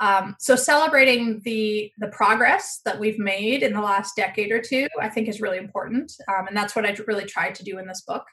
[0.00, 4.88] Um, so celebrating the the progress that we've made in the last decade or two,
[5.00, 7.86] I think is really important, um, and that's what I really tried to do in
[7.86, 8.24] this book.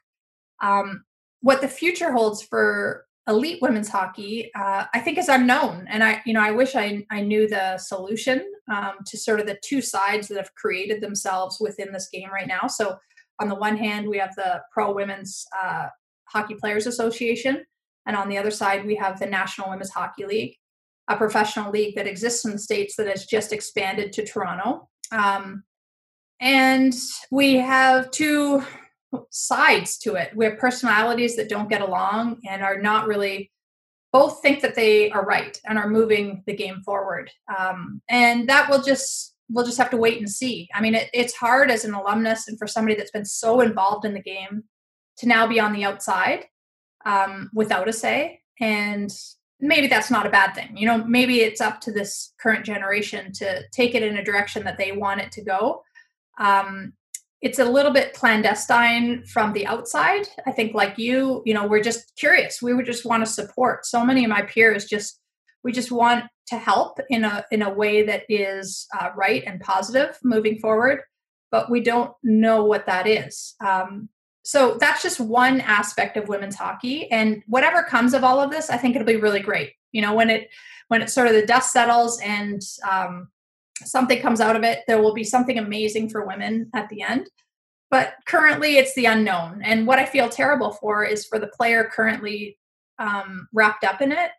[0.61, 1.03] Um,
[1.41, 5.85] what the future holds for elite women's hockey, uh, I think is unknown.
[5.87, 9.45] And I, you know, I wish I, I knew the solution um, to sort of
[9.45, 12.67] the two sides that have created themselves within this game right now.
[12.67, 12.97] So
[13.39, 15.87] on the one hand, we have the Pro Women's uh,
[16.25, 17.65] Hockey Players Association,
[18.05, 20.55] and on the other side, we have the National Women's Hockey League,
[21.15, 24.89] a professional league that exists in the states that has just expanded to Toronto.
[25.11, 25.63] Um,
[26.39, 26.93] and
[27.29, 28.63] we have two
[29.29, 30.35] sides to it.
[30.35, 33.51] We have personalities that don't get along and are not really
[34.11, 37.31] both think that they are right and are moving the game forward.
[37.57, 40.69] Um, and that will just we'll just have to wait and see.
[40.73, 44.05] I mean, it, it's hard as an alumnus and for somebody that's been so involved
[44.05, 44.63] in the game
[45.17, 46.45] to now be on the outside
[47.05, 48.39] um, without a say.
[48.59, 49.11] And
[49.61, 50.75] maybe that's not a bad thing.
[50.75, 54.63] You know, maybe it's up to this current generation to take it in a direction
[54.63, 55.83] that they want it to go.
[56.39, 56.93] Um,
[57.41, 60.27] it's a little bit clandestine from the outside.
[60.45, 62.61] I think, like you, you know, we're just curious.
[62.61, 63.85] We would just want to support.
[63.85, 65.19] So many of my peers just
[65.63, 69.59] we just want to help in a in a way that is uh, right and
[69.61, 71.01] positive moving forward,
[71.51, 73.55] but we don't know what that is.
[73.65, 74.09] Um,
[74.43, 78.69] so that's just one aspect of women's hockey and whatever comes of all of this
[78.69, 79.73] i think it'll be really great.
[79.91, 80.49] You know when it
[80.87, 83.29] when it sort of the dust settles and um,
[83.83, 87.29] something comes out of it there will be something amazing for women at the end.
[87.89, 91.89] But currently it's the unknown and what i feel terrible for is for the player
[91.93, 92.57] currently
[92.99, 94.31] um, wrapped up in it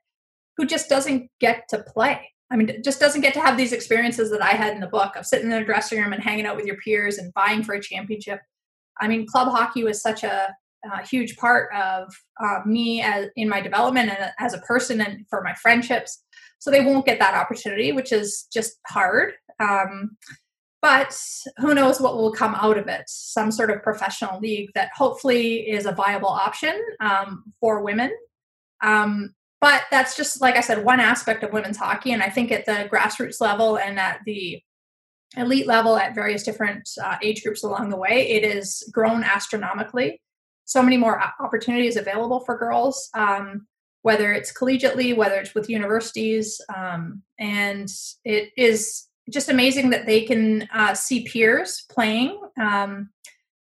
[0.57, 2.31] who just doesn't get to play.
[2.51, 5.17] I mean just doesn't get to have these experiences that i had in the book
[5.17, 7.75] of sitting in the dressing room and hanging out with your peers and vying for
[7.75, 8.41] a championship
[9.01, 12.13] I mean, club hockey was such a, a huge part of
[12.43, 16.23] uh, me as in my development and as a person and for my friendships.
[16.59, 19.33] So they won't get that opportunity, which is just hard.
[19.59, 20.17] Um,
[20.81, 21.17] but
[21.59, 23.05] who knows what will come out of it?
[23.07, 28.11] Some sort of professional league that hopefully is a viable option um, for women.
[28.83, 32.51] Um, but that's just like I said, one aspect of women's hockey, and I think
[32.51, 34.61] at the grassroots level and at the
[35.37, 40.21] elite level at various different uh, age groups along the way, it has grown astronomically.
[40.65, 43.67] So many more opportunities available for girls, um,
[44.03, 46.61] whether it's collegiately, whether it's with universities.
[46.75, 47.91] Um, and
[48.25, 53.11] it is just amazing that they can uh, see peers playing um,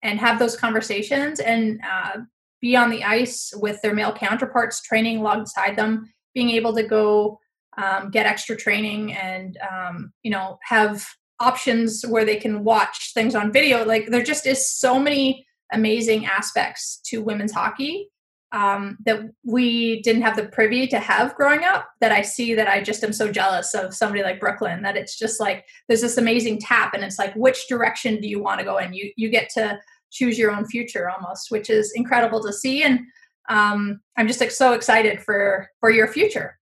[0.02, 2.20] and have those conversations and uh,
[2.60, 7.38] be on the ice with their male counterparts, training alongside them, being able to go
[7.76, 11.06] um, get extra training and um, you know have
[11.40, 13.84] options where they can watch things on video.
[13.84, 18.10] Like there just is so many amazing aspects to women's hockey
[18.52, 22.68] um, that we didn't have the privy to have growing up that I see that
[22.68, 26.18] I just am so jealous of somebody like Brooklyn that it's just like there's this
[26.18, 28.94] amazing tap and it's like which direction do you want to go in?
[28.94, 29.78] You you get to
[30.12, 32.84] choose your own future almost which is incredible to see.
[32.84, 33.00] And
[33.48, 36.56] um, I'm just like so excited for for your future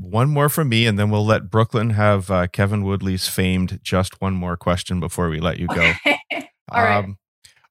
[0.00, 4.20] one more from me, and then we'll let Brooklyn have uh, Kevin Woodley's famed just
[4.20, 5.92] one more question before we let you go.
[6.72, 7.04] All right.
[7.04, 7.18] Um,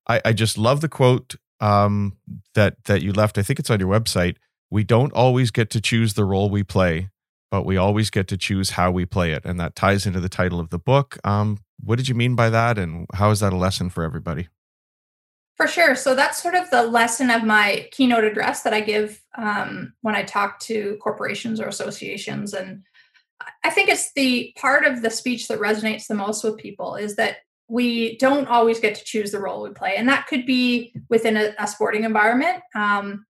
[0.07, 2.17] I, I just love the quote um,
[2.53, 3.37] that that you left.
[3.37, 4.35] I think it's on your website.
[4.69, 7.09] We don't always get to choose the role we play,
[7.49, 10.29] but we always get to choose how we play it, and that ties into the
[10.29, 11.17] title of the book.
[11.23, 14.49] Um, what did you mean by that, and how is that a lesson for everybody?
[15.59, 15.93] For sure.
[15.93, 20.15] So that's sort of the lesson of my keynote address that I give um, when
[20.15, 22.53] I talk to corporations or associations.
[22.53, 22.83] And
[23.65, 27.17] I think it's the part of the speech that resonates the most with people is
[27.17, 29.95] that we don't always get to choose the role we play.
[29.97, 32.63] And that could be within a, a sporting environment.
[32.73, 33.25] Um,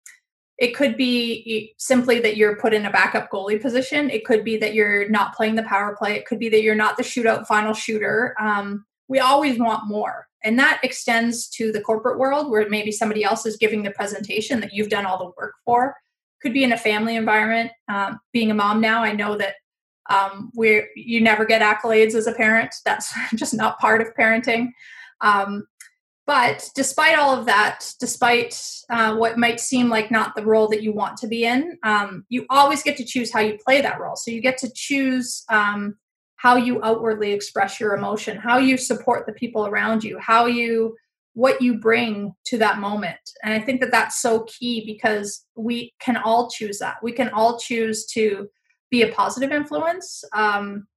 [0.60, 4.12] it could be simply that you're put in a backup goalie position.
[4.12, 6.16] It could be that you're not playing the power play.
[6.16, 8.36] It could be that you're not the shootout final shooter.
[8.40, 10.29] Um, we always want more.
[10.44, 14.60] And that extends to the corporate world where maybe somebody else is giving the presentation
[14.62, 15.96] that you've done all the work for.
[16.42, 17.72] Could be in a family environment.
[17.90, 19.56] Um, being a mom now, I know that
[20.10, 22.74] um, we you never get accolades as a parent.
[22.86, 24.70] That's just not part of parenting.
[25.22, 25.68] Um,
[26.26, 28.56] but despite all of that, despite
[28.92, 32.24] uh, what might seem like not the role that you want to be in, um,
[32.30, 34.16] you always get to choose how you play that role.
[34.16, 35.98] So you get to choose um,
[36.40, 40.96] how you outwardly express your emotion, how you support the people around you, how you
[41.34, 43.20] what you bring to that moment.
[43.44, 46.96] And I think that that's so key because we can all choose that.
[47.04, 48.50] We can all choose to
[48.90, 50.88] be a positive influence um,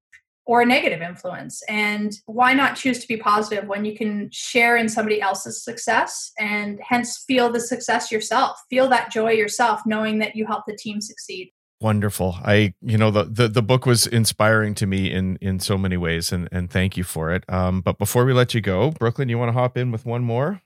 [0.47, 1.61] or a negative influence.
[1.68, 6.30] And why not choose to be positive when you can share in somebody else's success
[6.38, 10.76] and hence feel the success yourself, feel that joy yourself, knowing that you help the
[10.76, 12.36] team succeed wonderful.
[12.44, 15.96] I you know the, the the book was inspiring to me in in so many
[15.96, 17.44] ways and and thank you for it.
[17.48, 20.22] Um but before we let you go brooklyn you want to hop in with one
[20.22, 20.62] more?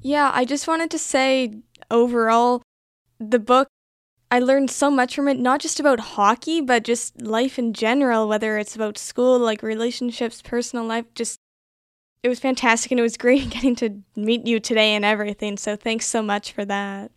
[0.00, 1.54] Yeah i just wanted to say
[1.90, 2.62] overall
[3.18, 3.68] the book
[4.30, 8.28] i learned so much from it not just about hockey but just life in general
[8.28, 11.38] whether it's about school like relationships personal life just
[12.22, 15.74] it was fantastic and it was great getting to meet you today and everything so
[15.74, 17.10] thanks so much for that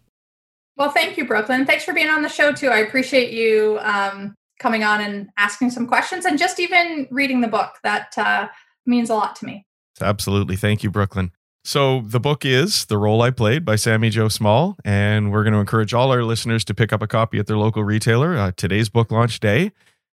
[0.82, 1.68] well, thank you, Brooklyn.
[1.68, 2.70] Thanks for being on the show too.
[2.70, 7.48] I appreciate you um, coming on and asking some questions, and just even reading the
[7.48, 7.76] book.
[7.84, 8.48] That uh,
[8.88, 9.64] means a lot to me.
[10.02, 11.34] Absolutely, thank you, Brooklyn.
[11.64, 15.54] So the book is The Role I Played by Sami Jo Small, and we're going
[15.54, 18.36] to encourage all our listeners to pick up a copy at their local retailer.
[18.36, 19.72] Uh, today's book launch day.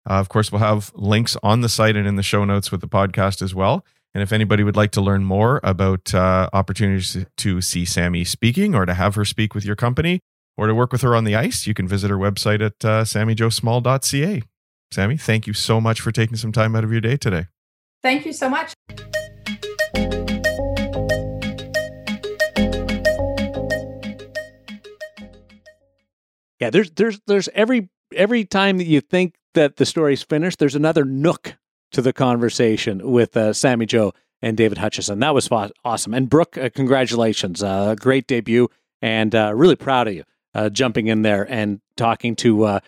[0.08, 2.80] Uh, of course, we'll have links on the site and in the show notes with
[2.80, 3.84] the podcast as well.
[4.14, 8.74] And if anybody would like to learn more about uh, opportunities to see Sami speaking
[8.74, 10.20] or to have her speak with your company,
[10.56, 13.04] or to work with her on the ice, you can visit her website at uh,
[13.04, 14.42] samijosmall.ca.
[14.92, 17.46] Sami, thank you so much for taking some time out of your day today.
[18.02, 18.74] Thank you so much.
[26.60, 30.76] Yeah, there's there's there's every every time that you think that the story's finished, there's
[30.76, 31.56] another nook
[31.92, 34.12] to the conversation with uh, Sami Jo.
[34.42, 35.18] and David Hutchison.
[35.20, 35.48] That was
[35.84, 36.14] awesome.
[36.14, 37.62] And Brooke, uh, congratulations.
[37.62, 38.68] Uh, great debut
[39.02, 40.24] and uh, really proud of you
[40.54, 42.80] uh, jumping in there and talking to uh,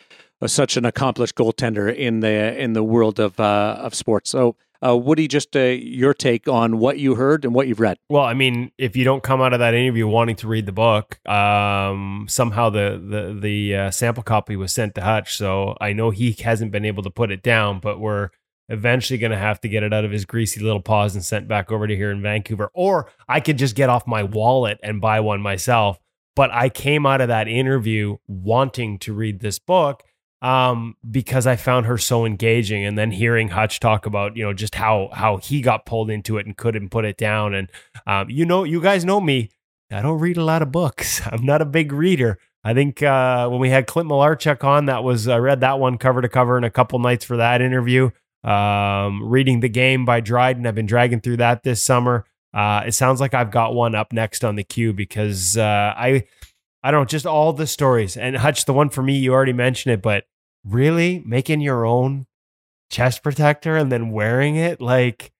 [0.47, 4.31] such an accomplished goaltender in the in the world of uh, of sports.
[4.31, 7.97] So uh, Woody, just uh, your take on what you heard and what you've read.
[8.09, 10.73] Well, I mean, if you don't come out of that interview wanting to read the
[10.73, 15.37] book, um, somehow the the the uh, sample copy was sent to Hutch.
[15.37, 18.31] So I know he hasn't been able to put it down, but we're
[18.69, 21.47] eventually going to have to get it out of his greasy little paws and sent
[21.47, 22.71] back over to here in Vancouver.
[22.75, 25.99] Or I could just get off my wallet and buy one myself.
[26.37, 30.05] But I came out of that interview wanting to read this book
[30.43, 32.85] um, because I found her so engaging.
[32.85, 36.39] And then hearing Hutch talk about, you know, just how how he got pulled into
[36.39, 37.55] it and couldn't put it down.
[37.55, 37.71] And
[38.07, 39.51] um, you know, you guys know me.
[39.91, 41.21] I don't read a lot of books.
[41.33, 42.39] I'm not a big reader.
[42.63, 45.99] I think uh, when we had Clint Malarchuk on, that was I read that one
[45.99, 48.11] cover to cover in a couple nights for that interview.
[48.43, 52.25] Um, reading the game by Dryden, I've been dragging through that this summer.
[52.57, 56.25] Uh, it sounds like I've got one up next on the queue because uh, I
[56.83, 58.17] I don't know, just all the stories.
[58.17, 60.25] And Hutch, the one for me, you already mentioned it, but
[60.65, 62.27] really making your own
[62.89, 65.33] chest protector and then wearing it, like,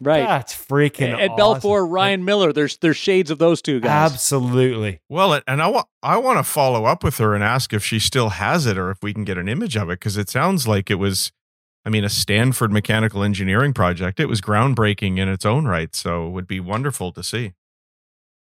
[0.00, 0.24] right?
[0.24, 1.62] That's freaking at awesome.
[1.62, 1.90] Belfour.
[1.90, 2.52] Ryan Miller.
[2.52, 4.12] There's there's shades of those two guys.
[4.12, 5.00] Absolutely.
[5.08, 7.98] Well, and I want I want to follow up with her and ask if she
[7.98, 10.68] still has it or if we can get an image of it because it sounds
[10.68, 11.32] like it was.
[11.84, 14.20] I mean, a Stanford mechanical engineering project.
[14.20, 15.94] It was groundbreaking in its own right.
[15.94, 17.54] So it would be wonderful to see.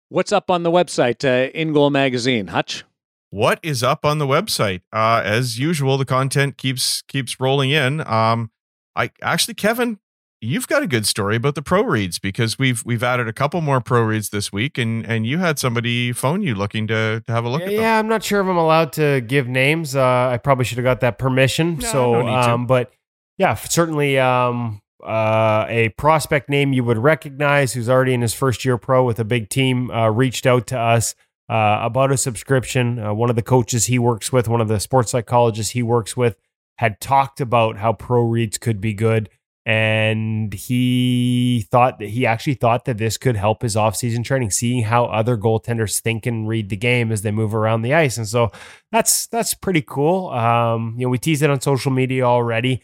[0.10, 2.86] What's up on the website, uh, In Magazine, Hutch?
[3.30, 4.82] What is up on the website?
[4.94, 8.00] Uh, as usual, the content keeps keeps rolling in.
[8.08, 8.52] Um,
[8.96, 10.00] I actually, Kevin,
[10.40, 13.60] you've got a good story about the pro reads because we've we've added a couple
[13.60, 17.32] more pro reads this week, and and you had somebody phone you looking to to
[17.34, 17.82] have a look yeah, at them.
[17.82, 19.94] Yeah, I'm not sure if I'm allowed to give names.
[19.94, 21.80] Uh, I probably should have got that permission.
[21.80, 22.54] No, so, no need to.
[22.54, 22.94] um, but
[23.38, 28.66] yeah, certainly um, uh, a prospect name you would recognize who's already in his first
[28.66, 31.16] year pro with a big team uh, reached out to us
[31.50, 33.00] uh, about a subscription.
[33.00, 36.18] Uh, one of the coaches he works with, one of the sports psychologists he works
[36.18, 36.36] with,
[36.78, 39.30] had talked about how pro reads could be good.
[39.66, 44.84] And he thought that he actually thought that this could help his offseason training, seeing
[44.84, 48.16] how other goaltenders think and read the game as they move around the ice.
[48.18, 48.50] And so
[48.94, 50.30] that's that's pretty cool.
[50.30, 52.82] Um, you know, we teased it on social media already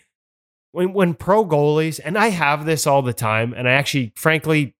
[0.74, 4.76] when when pro goalies, and I have this all the time, and I actually, frankly,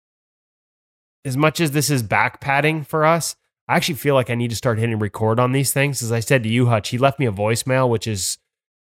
[1.24, 3.36] as much as this is back padding for us,
[3.70, 6.04] I actually feel like I need to start hitting record on these things.
[6.04, 8.38] As I said to you, Hutch, he left me a voicemail, which is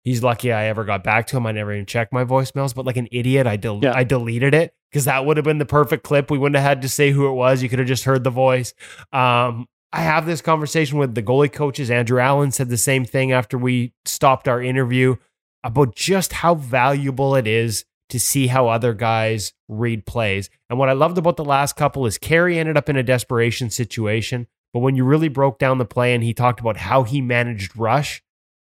[0.03, 1.45] he's lucky I ever got back to him.
[1.45, 3.93] I never even checked my voicemails, but like an idiot, I del- Yeah.
[3.95, 6.31] I deleted it because that would have been the perfect clip.
[6.31, 7.61] We wouldn't have had to say who it was.
[7.61, 8.73] You could have just heard the voice.
[9.11, 11.91] Um, I have this conversation with the goalie coaches.
[11.91, 15.17] Andrew Allen said the same thing after we stopped our interview
[15.63, 20.49] about just how valuable it is to see how other guys read plays.
[20.69, 23.69] And what I loved about the last couple is Carey ended up in a desperation
[23.69, 27.21] situation, but when you really broke down the play and he talked about how he
[27.21, 28.21] managed rush,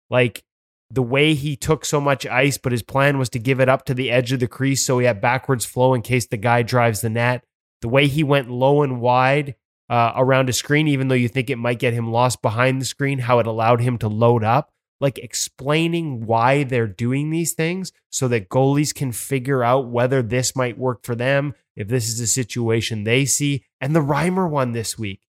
[0.09, 0.43] like
[0.89, 3.85] the way he took so much ice, but his plan was to give it up
[3.85, 6.61] to the edge of the crease so he had backwards flow in case the guy
[6.61, 7.43] drives the net.
[7.81, 9.55] The way he went low and wide
[9.89, 12.85] uh, around a screen, even though you think it might get him lost behind the
[12.85, 14.71] screen, how it allowed him to load up
[15.01, 20.55] like explaining why they're doing these things so that goalies can figure out whether this
[20.55, 23.65] might work for them, if this is a situation they see.
[23.81, 25.21] And the Reimer one this week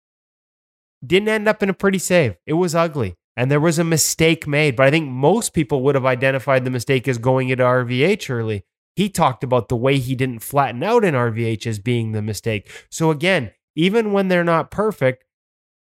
[1.04, 2.36] didn't end up in a pretty save.
[2.46, 3.16] It was ugly.
[3.34, 6.70] And there was a mistake made, but I think most people would have identified the
[6.70, 8.64] mistake as going into RVH early.
[8.94, 12.70] He talked about the way he didn't flatten out in RVH as being the mistake.
[12.90, 15.24] So again, even when they're not perfect,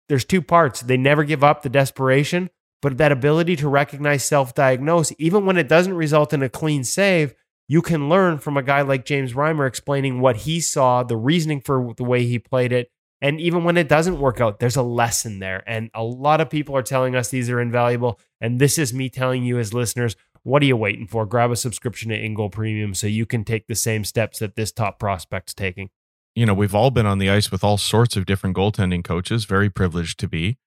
[0.07, 0.81] there's two parts.
[0.81, 2.49] They never give up the desperation,
[2.81, 6.83] but that ability to recognize, self diagnose, even when it doesn't result in a clean
[6.83, 7.33] save,
[7.67, 11.61] you can learn from a guy like James Reimer explaining what he saw, the reasoning
[11.61, 12.91] for the way he played it.
[13.21, 15.63] And even when it doesn't work out, there's a lesson there.
[15.65, 18.19] And a lot of people are telling us these are invaluable.
[18.39, 21.25] And this is me telling you as listeners, what are you waiting for?
[21.25, 24.71] Grab a subscription to InGoal Premium so you can take the same steps that this
[24.71, 25.89] top prospect's taking.
[26.35, 29.45] you know, we've all been on the ice with all sorts of different goaltending coaches,
[29.45, 30.57] very privileged to be.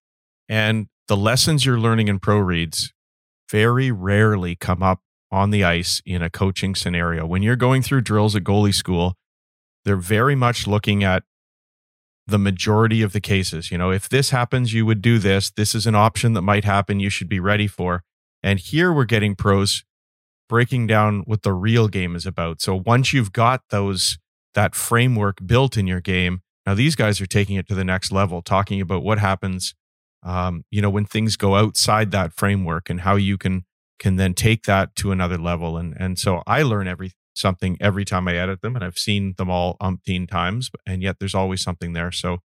[0.49, 2.93] And the lessons you're learning in pro reads
[3.51, 5.01] very rarely come up
[5.31, 7.27] on the ice in a coaching scenario.
[7.27, 9.15] When you're going through drills at goalie school,
[9.85, 11.25] they're very much looking at
[12.27, 13.71] the majority of the cases.
[13.71, 15.51] You know, if this happens, you would do this.
[15.51, 17.01] This is an option that might happen.
[17.01, 18.03] You should be ready for.
[18.43, 19.85] And here we're getting pros
[20.49, 22.61] breaking down what the real game is about.
[22.61, 24.19] So once you've got those
[24.55, 28.13] that framework built in your game, now these guys are taking it to the next
[28.13, 29.75] level, talking about what happens,
[30.23, 33.65] um, you know, when things go outside that framework and how you can
[33.99, 35.77] can then take that to another level.
[35.77, 39.35] And and so I learn every something every time I edit them, and I've seen
[39.39, 42.13] them all umpteen times, and yet there's always something there.
[42.13, 42.39] So,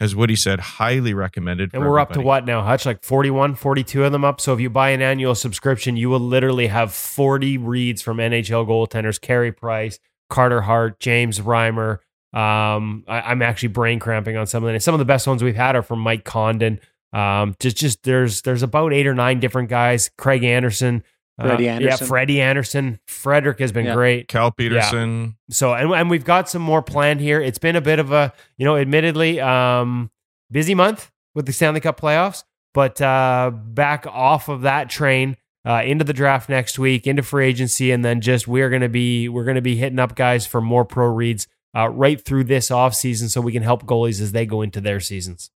[0.00, 1.70] as Woody said, highly recommended.
[1.72, 2.10] And we're everybody.
[2.10, 2.86] up to what now, Hutch?
[2.86, 4.40] Like 41, 42 of them up.
[4.40, 8.66] So if you buy an annual subscription, you will literally have 40 reads from NHL
[8.66, 9.98] goaltenders Carey Price,
[10.28, 11.98] Carter Hart, James Reimer.
[12.32, 14.80] Um, I, am actually brain cramping on some of them.
[14.80, 16.80] Some of the best ones we've had are from Mike Condon.
[17.12, 20.10] Um, just just there's there's about eight or nine different guys.
[20.16, 21.04] Craig Anderson,
[21.38, 22.04] Freddie uh, Andersen.
[22.04, 23.00] Yeah, Freddie Andersen.
[23.06, 23.94] Frederik has been yeah.
[23.94, 24.28] great.
[24.28, 25.36] Cal Petersen.
[25.48, 25.54] Yeah.
[25.54, 27.40] So, and, and we've got some more planned here.
[27.40, 30.10] It's been a bit of a, you know, admittedly, um,
[30.50, 32.44] busy month with the Stanley Cup playoffs,
[32.74, 35.36] but uh, back off of that train
[35.66, 39.28] uh, into the draft next week, into free agency, and then just we're gonna be
[39.28, 41.46] we're gonna be hitting up guys for more pro reads
[41.76, 44.80] uh, right through this off season, so we can help goalies as they go into
[44.80, 45.50] their seasons.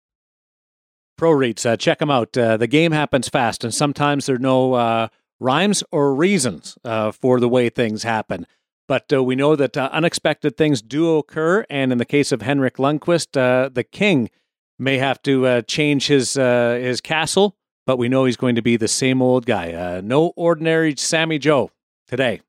[1.16, 2.36] Pro reads, uh, check them out.
[2.36, 5.08] Uh, the game happens fast, and sometimes there are no uh,
[5.40, 8.46] rhymes or reasons uh, for the way things happen.
[8.88, 11.64] But uh, we know that unexpected things do occur.
[11.68, 13.32] And in the case of Henrik Lundqvist,
[13.74, 14.30] the king
[14.78, 18.86] may have to change his, his castle, but we know he's going to be the
[18.86, 20.00] same old guy.
[20.02, 21.72] no ordinary Sami Jo
[22.06, 22.42] today.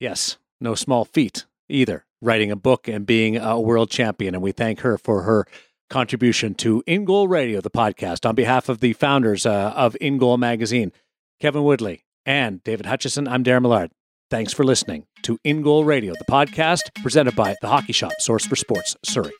[0.00, 4.34] Yes, no small feat either, writing a book and being a world champion.
[4.34, 5.46] And we thank her for her
[5.90, 10.92] contribution to InGoal Radio, the podcast, on behalf of the founders uh, of InGoal Magazine.
[11.42, 13.26] Kevin Woodley, and David Hutchison.
[13.26, 13.90] I'm Darren Millard.
[14.30, 18.54] Thanks for listening to InGoal Radio, the podcast presented by the Hockey Shop, source for
[18.54, 19.32] sports, Surrey.